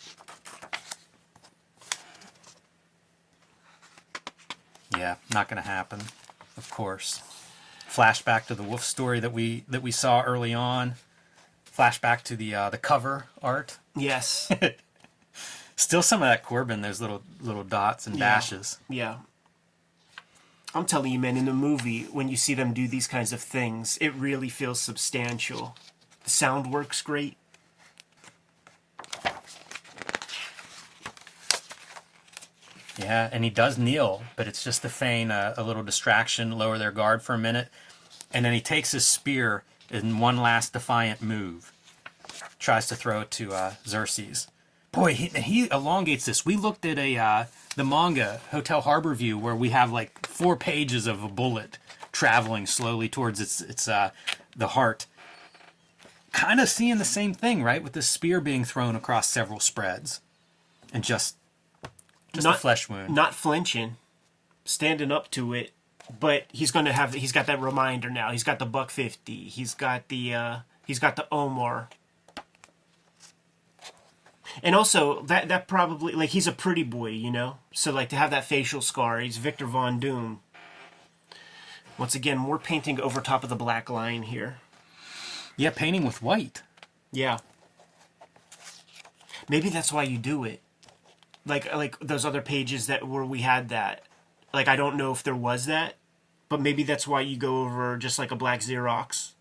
[4.98, 6.02] Yeah, not gonna happen.
[6.58, 7.22] Of course.
[7.90, 10.96] Flashback to the wolf story that we that we saw early on.
[11.76, 13.78] Flashback to the uh, the cover art.
[13.96, 14.50] Yes.
[15.76, 18.36] Still some of that Corben, those little little dots and Yeah.
[18.36, 18.80] dashes.
[18.90, 19.18] yeah.
[20.76, 23.40] I'm telling you, man, in the movie, when you see them do these kinds of
[23.40, 25.78] things, it really feels substantial.
[26.26, 27.38] The sound works great.
[33.00, 36.78] Yeah, and he does kneel, but it's just to feign a, a little distraction, lower
[36.78, 37.70] their guard for a minute,
[38.34, 41.72] and then he takes his spear in one last defiant move,
[42.60, 44.48] tries to throw it to uh, Xerxes.
[44.96, 46.46] Boy, he, he elongates this.
[46.46, 47.46] We looked at a uh,
[47.76, 51.78] the manga Hotel Harbor View where we have like four pages of a bullet
[52.12, 54.12] traveling slowly towards its its uh,
[54.56, 55.06] the heart.
[56.32, 57.84] Kind of seeing the same thing, right?
[57.84, 60.22] With the spear being thrown across several spreads,
[60.94, 61.36] and just
[62.34, 63.14] just a Not- flesh wound.
[63.14, 63.98] Not flinching,
[64.64, 65.72] standing up to it.
[66.20, 67.14] But he's going to have.
[67.16, 68.32] He's got that reminder now.
[68.32, 69.46] He's got the buck fifty.
[69.50, 70.34] He's got the.
[70.34, 71.90] uh He's got the Omar.
[74.64, 77.58] And also that that probably like he's a pretty boy, you know.
[77.74, 80.42] So like to have that facial scar, he's Victor Von Doom.
[81.98, 84.58] Once again, more painting over top of the black line here.
[85.58, 86.64] Yeah, painting with white.
[87.12, 87.40] Yeah.
[89.48, 90.62] Maybe that's why you do it.
[91.46, 94.04] Like like those other pages that where we had that.
[94.54, 95.96] Like I don't know if there was that
[96.50, 99.32] but maybe that's why you go over just like a black Xerox,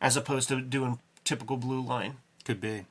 [0.00, 2.16] as opposed to doing typical blue line.
[2.44, 2.86] Could be.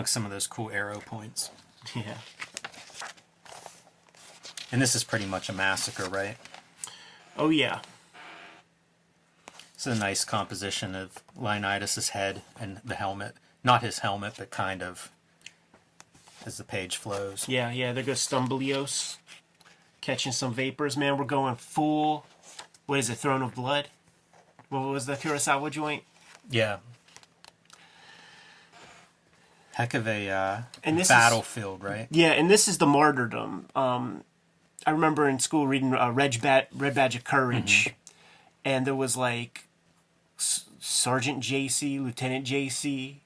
[0.00, 1.50] Look, some of those cool arrow points.
[1.94, 2.16] Yeah.
[4.72, 6.38] And this is pretty much a massacre, right?
[7.36, 7.80] Oh yeah.
[9.74, 13.34] It's a nice composition of Leonidas' head and the helmet.
[13.62, 15.10] Not his helmet, but kind of
[16.46, 17.46] as the page flows.
[17.46, 17.92] Yeah, yeah.
[17.92, 19.18] There goes Stumblios,
[20.00, 20.96] catching some vapors.
[20.96, 22.24] Man, we're going full.
[22.86, 23.16] What is it?
[23.16, 23.88] Throne of Blood.
[24.70, 26.04] What was the Kurosawa joint?
[26.48, 26.78] Yeah.
[29.80, 32.06] Heck of a uh, And this is- battlefield, right?
[32.10, 33.66] Yeah, and this is the martyrdom.
[33.74, 34.24] Um,
[34.86, 37.94] I remember in school reading uh, Red, Bat, Red Badge of Courage,
[38.62, 39.64] and there was like
[40.38, 43.16] S- Sergeant JC, Lieutenant JC,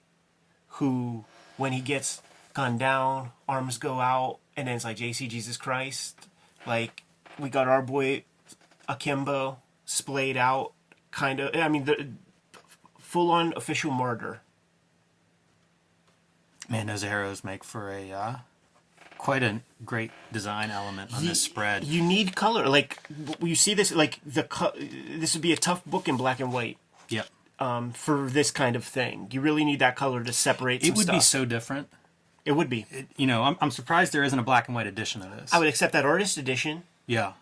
[0.78, 1.24] who,
[1.56, 2.22] when he gets
[2.52, 6.28] gunned down, arms go out, and then it's like JC, Jesus Christ.
[6.66, 7.02] Like,
[7.36, 8.22] we got our boy
[8.88, 10.72] Akimbo splayed out,
[11.10, 11.54] kind of.
[11.56, 12.10] I mean, the
[13.00, 14.40] full on official martyr.
[16.68, 18.34] Man, those arrows make for a uh,
[19.18, 21.84] quite a great design element on this spread.
[21.84, 22.66] You need color.
[22.68, 22.98] Like
[23.40, 24.72] you see this, like the co-
[25.18, 26.78] this would be a tough book in black and white
[27.08, 27.26] Yep.
[27.58, 29.28] um, for this kind of thing.
[29.30, 30.84] You really need that color to separate.
[30.84, 31.88] It would be so different.
[32.44, 32.86] It would be.
[33.16, 35.52] You know, I'm, I'm surprised there isn't a black and white edition of this.
[35.52, 36.82] I would accept that artist edition.
[37.06, 37.32] Yeah.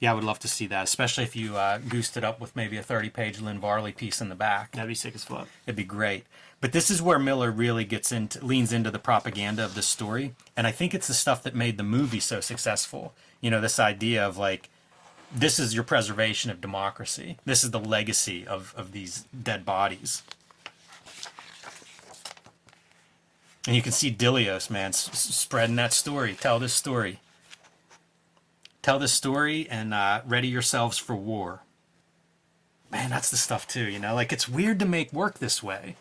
[0.00, 2.54] Yeah, I would love to see that, especially if you uh, goosed it up with
[2.54, 4.72] maybe a 30 page Lynn Varley piece in the back.
[4.72, 5.48] That'd be sick as fuck.
[5.66, 6.24] It'd be great.
[6.60, 10.34] But this is where Miller really gets into leans into the propaganda of the story.
[10.56, 13.12] And I think it's the stuff that made the movie so successful.
[13.40, 14.68] You know, this idea of like
[15.34, 17.36] this is your preservation of democracy.
[17.44, 20.22] This is the legacy of, of these dead bodies.
[23.66, 26.34] And you can see Dilios, man, s- spreading that story.
[26.40, 27.20] Tell this story.
[28.82, 31.62] Tell this story and uh, ready yourselves for war.
[32.90, 34.14] Man, that's the stuff too, you know?
[34.14, 35.96] Like, it's weird to make work this way.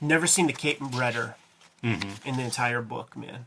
[0.00, 1.36] Never seen the Cape Redder
[1.82, 2.26] Mm-hmm.
[2.26, 3.44] in the entire book, man.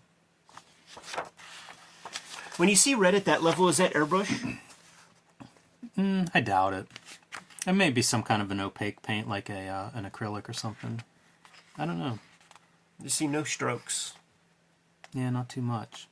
[2.57, 4.59] When you see red at that level, is that airbrush?
[5.97, 6.85] I doubt it.
[7.65, 10.53] It may be some kind of an opaque paint, like a uh, an acrylic or
[10.53, 11.01] something.
[11.79, 12.19] I don't know.
[13.01, 14.13] You see no strokes.
[15.13, 16.07] Yeah, not too much.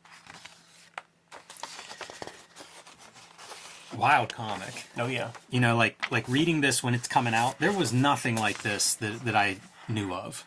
[3.95, 4.88] Wild comic.
[4.97, 5.31] Oh yeah.
[5.49, 8.95] You know, like like reading this when it's coming out, there was nothing like this
[8.95, 9.57] that, that I
[9.88, 10.45] knew of.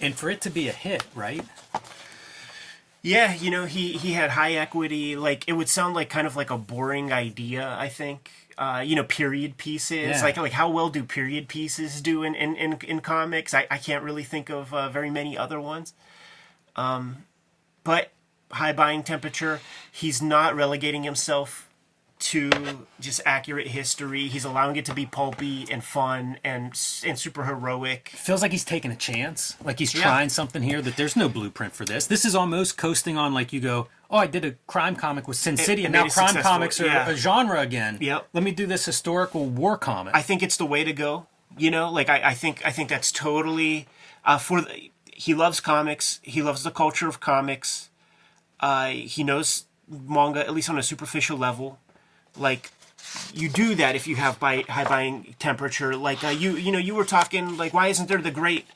[0.00, 1.44] And for it to be a hit, right?
[3.02, 5.16] Yeah, you know, he he had high equity.
[5.16, 7.76] Like it would sound like kind of like a boring idea.
[7.78, 8.30] I think.
[8.56, 10.08] Uh, you know, period pieces.
[10.08, 10.22] Yeah.
[10.22, 13.54] Like like how well do period pieces do in in in, in comics?
[13.54, 15.94] I, I can't really think of uh, very many other ones.
[16.78, 17.24] Um,
[17.84, 18.10] but
[18.50, 19.60] high buying temperature.
[19.90, 21.68] He's not relegating himself
[22.20, 22.50] to
[22.98, 24.26] just accurate history.
[24.26, 26.66] He's allowing it to be pulpy and fun and
[27.04, 28.08] and super heroic.
[28.08, 29.56] feels like he's taking a chance.
[29.62, 30.02] Like he's Yeah.
[30.02, 32.06] trying something here that there's no blueprint for this.
[32.06, 35.36] This is almost coasting on like you go, oh, I did a crime comic with
[35.36, 37.08] Sin City, it and now crime successful, comics are yeah.
[37.08, 37.98] a genre again.
[38.00, 38.28] Yep.
[38.32, 40.14] Let me do this historical war comic.
[40.14, 41.26] I think it's the way to go.
[41.56, 43.86] You know, like I, I think I think that's totally
[44.24, 44.62] uh, for.
[44.62, 44.90] The,
[45.24, 46.20] he loves comics.
[46.22, 47.90] He loves the culture of comics.
[48.60, 51.78] Uh, he knows manga at least on a superficial level.
[52.36, 52.70] Like
[53.34, 55.96] you do that if you have high buying temperature.
[55.96, 58.66] Like uh, you you know you were talking like why isn't there the great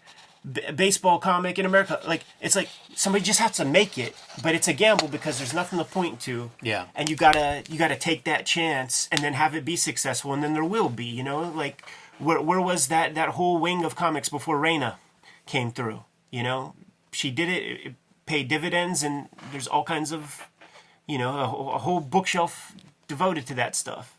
[0.50, 2.00] b- baseball comic in America?
[2.06, 5.54] Like it's like somebody just has to make it, but it's a gamble because there's
[5.54, 6.86] nothing to point to Yeah.
[6.96, 10.42] and you gotta you gotta take that chance and then have it be successful and
[10.42, 11.84] then there will be you know like
[12.18, 14.96] where, where was that that whole wing of comics before Raina
[15.46, 16.74] came through you know
[17.12, 17.94] she did it, it
[18.26, 20.48] paid dividends and there's all kinds of
[21.06, 22.74] you know a, whole- a whole bookshelf
[23.06, 24.16] devoted to that stuff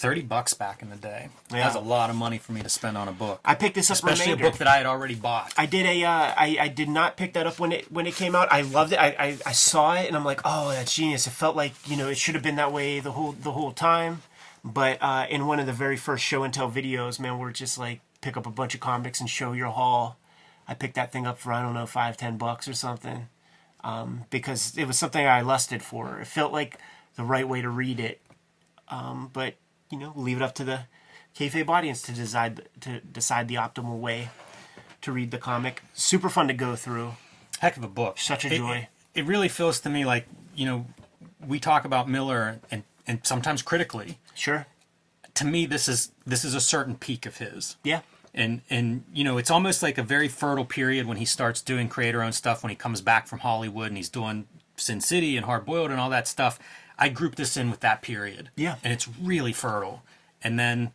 [0.00, 1.28] Thirty bucks back in the day.
[1.50, 1.64] Yeah.
[1.64, 3.90] That's a lot of money for me to spend on a book, I picked this
[3.90, 4.46] up especially remainder.
[4.46, 5.52] a book that I had already bought.
[5.58, 6.04] I did a.
[6.04, 8.46] Uh, I I did not pick that up when it when it came out.
[8.52, 9.00] I loved it.
[9.00, 11.26] I, I I saw it and I'm like, oh, that's genius.
[11.26, 13.72] It felt like you know it should have been that way the whole the whole
[13.72, 14.22] time.
[14.62, 17.76] But uh, in one of the very first show and tell videos, man, we're just
[17.76, 20.16] like pick up a bunch of comics and show your haul.
[20.68, 23.28] I picked that thing up for I don't know five ten bucks or something,
[23.82, 26.20] um, because it was something I lusted for.
[26.20, 26.78] It felt like
[27.16, 28.20] the right way to read it.
[28.88, 29.54] Um, but
[29.90, 30.80] you know, leave it up to the
[31.36, 34.28] kayfabe audience to decide to decide the optimal way
[35.02, 35.82] to read the comic.
[35.94, 37.12] Super fun to go through.
[37.60, 38.18] Heck of a book.
[38.18, 38.88] Such a It- joy.
[39.14, 40.86] It, it really feels to me like you know
[41.46, 44.18] we talk about Miller and and sometimes critically.
[44.34, 44.66] Sure.
[45.34, 47.76] To me, this is this is a certain peak of his.
[47.84, 48.00] Yeah.
[48.34, 51.88] And and you know it's almost like a very fertile period when he starts doing
[51.88, 54.46] creator owned stuff when he comes back from hollywood and he's doing
[54.80, 56.58] Sin City and Hard Boiled and all that stuff.
[56.98, 58.50] I group this in with that period.
[58.56, 58.76] Yeah.
[58.82, 60.02] And it's really fertile.
[60.42, 60.92] And then,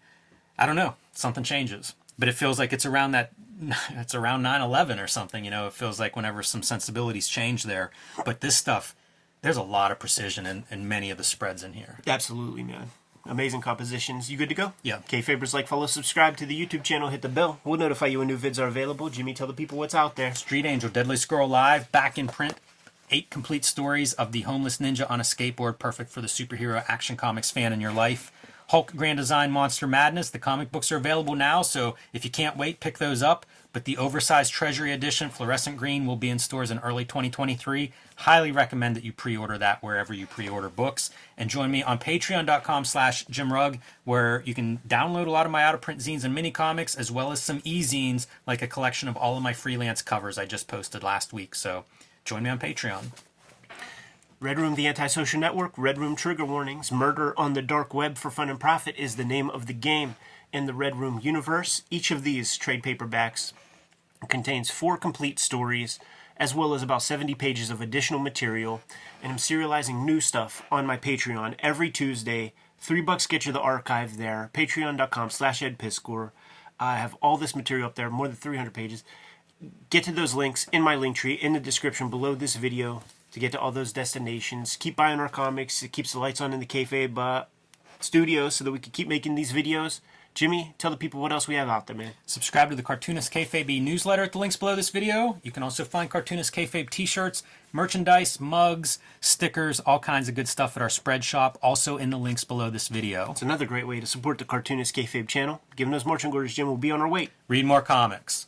[0.58, 1.96] I don't know, something changes.
[2.18, 3.32] But it feels like it's around that,
[3.92, 5.46] it's around 9 11 or something.
[5.46, 7.92] You know, it feels like whenever some sensibilities change there.
[8.26, 8.96] But this stuff,
[9.42, 12.00] there's a lot of precision in, in many of the spreads in here.
[12.08, 12.92] Absolutely, man.
[13.26, 14.30] Amazing compositions.
[14.30, 14.74] You good to go?
[14.82, 15.00] Yeah.
[15.08, 17.60] Kayfabers, like, follow, subscribe to the YouTube channel, hit the bell.
[17.64, 19.10] We'll notify you when new vids are available.
[19.10, 20.36] Jimmy, tell the people what's out there.
[20.36, 22.56] Street Angel, Deadly Squirrel Live, back in print.
[23.12, 27.16] Eight complete stories of the homeless ninja on a skateboard, perfect for the superhero action
[27.16, 28.32] comics fan in your life.
[28.70, 30.30] Hulk Grand Design Monster Madness.
[30.30, 33.46] The comic books are available now, so if you can't wait, pick those up.
[33.74, 37.92] But the oversized Treasury Edition, fluorescent green, will be in stores in early 2023.
[38.18, 41.10] Highly recommend that you pre-order that wherever you pre-order books.
[41.36, 45.64] And join me on patreon.com slash jimrugg, where you can download a lot of my
[45.64, 49.36] out-of-print zines and mini comics, as well as some e-zines, like a collection of all
[49.36, 51.56] of my freelance covers I just posted last week.
[51.56, 51.86] So
[52.24, 53.06] join me on Patreon.
[54.40, 58.30] Red Room, the antisocial network, Red Room trigger warnings, murder on the dark web for
[58.30, 60.16] fun and profit is the name of the game
[60.52, 61.82] in the Red Room universe.
[61.90, 63.54] Each of these trade paperbacks
[64.28, 66.00] contains four complete stories,
[66.38, 68.82] as well as about 70 pages of additional material,
[69.22, 72.54] and I'm serializing new stuff on my Patreon every Tuesday.
[72.80, 74.50] Three bucks get you the archive there.
[74.54, 76.32] Patreon.com slash edpiscor.
[76.80, 79.04] I have all this material up there, more than 300 pages.
[79.90, 83.40] Get to those links in my link tree in the description below this video to
[83.40, 84.76] get to all those destinations.
[84.76, 85.82] Keep buying our comics.
[85.82, 87.46] It keeps the lights on in the kayfabe uh,
[88.00, 90.02] studio so that we can keep making these videos.
[90.34, 92.14] Jimmy, tell the people what else we have out there, man.
[92.26, 95.38] Subscribe to the Cartoonist Kayfabe newsletter at the links below this video.
[95.44, 100.76] You can also find Cartoonist Kayfabe t-shirts, merchandise, mugs, stickers, all kinds of good stuff
[100.76, 103.30] at our spread shop, also in the links below this video.
[103.30, 105.62] It's another great way to support the Cartoonist Kayfabe channel.
[105.76, 107.30] Giving those marching orders, Jim, will be on our way.
[107.48, 108.48] Read more comics.